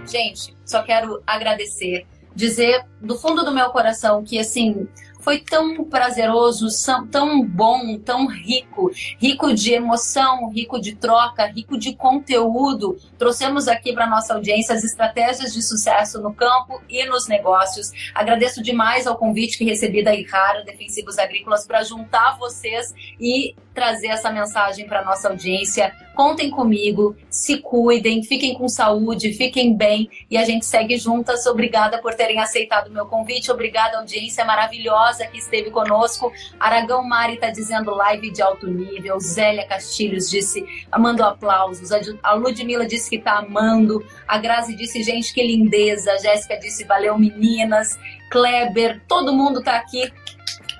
[0.06, 4.88] Gente, só quero agradecer, dizer do fundo do meu coração que, assim,
[5.20, 6.66] foi tão prazeroso,
[7.10, 12.96] tão bom, tão rico, rico de emoção, rico de troca, rico de conteúdo.
[13.18, 17.92] Trouxemos aqui para nossa audiência as estratégias de sucesso no campo e nos negócios.
[18.14, 24.08] Agradeço demais ao convite que recebi da Irrara Defensivos Agrícolas para juntar vocês e trazer
[24.08, 25.92] essa mensagem para nossa audiência.
[26.14, 31.46] Contem comigo, se cuidem, fiquem com saúde, fiquem bem e a gente segue juntas.
[31.46, 36.32] Obrigada por terem aceitado o meu convite, obrigada audiência maravilhosa que esteve conosco.
[36.58, 39.18] Aragão Mari está dizendo live de alto nível.
[39.18, 41.90] Zélia Castilhos disse, amando aplausos.
[42.22, 44.04] A Ludmilla disse que está amando.
[44.28, 46.12] A Grazi disse, gente, que lindeza.
[46.12, 47.98] A Jéssica disse, valeu meninas.
[48.30, 50.12] Kleber, todo mundo está aqui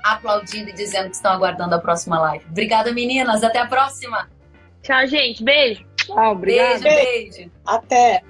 [0.03, 2.45] aplaudindo e dizendo que estão aguardando a próxima live.
[2.49, 3.43] Obrigada, meninas.
[3.43, 4.29] Até a próxima.
[4.81, 5.43] Tchau, gente.
[5.43, 5.85] Beijo.
[5.95, 6.79] Tchau, obrigada.
[6.79, 7.51] Beijo, beijo.
[7.65, 8.23] Até.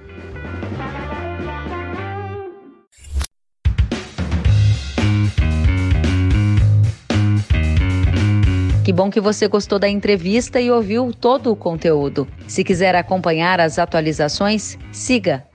[8.84, 12.28] Que bom que você gostou da entrevista e ouviu todo o conteúdo.
[12.48, 15.46] Se quiser acompanhar as atualizações, siga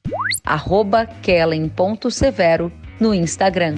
[1.23, 3.75] kellen.severo no Instagram.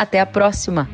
[0.00, 0.88] Até a próxima!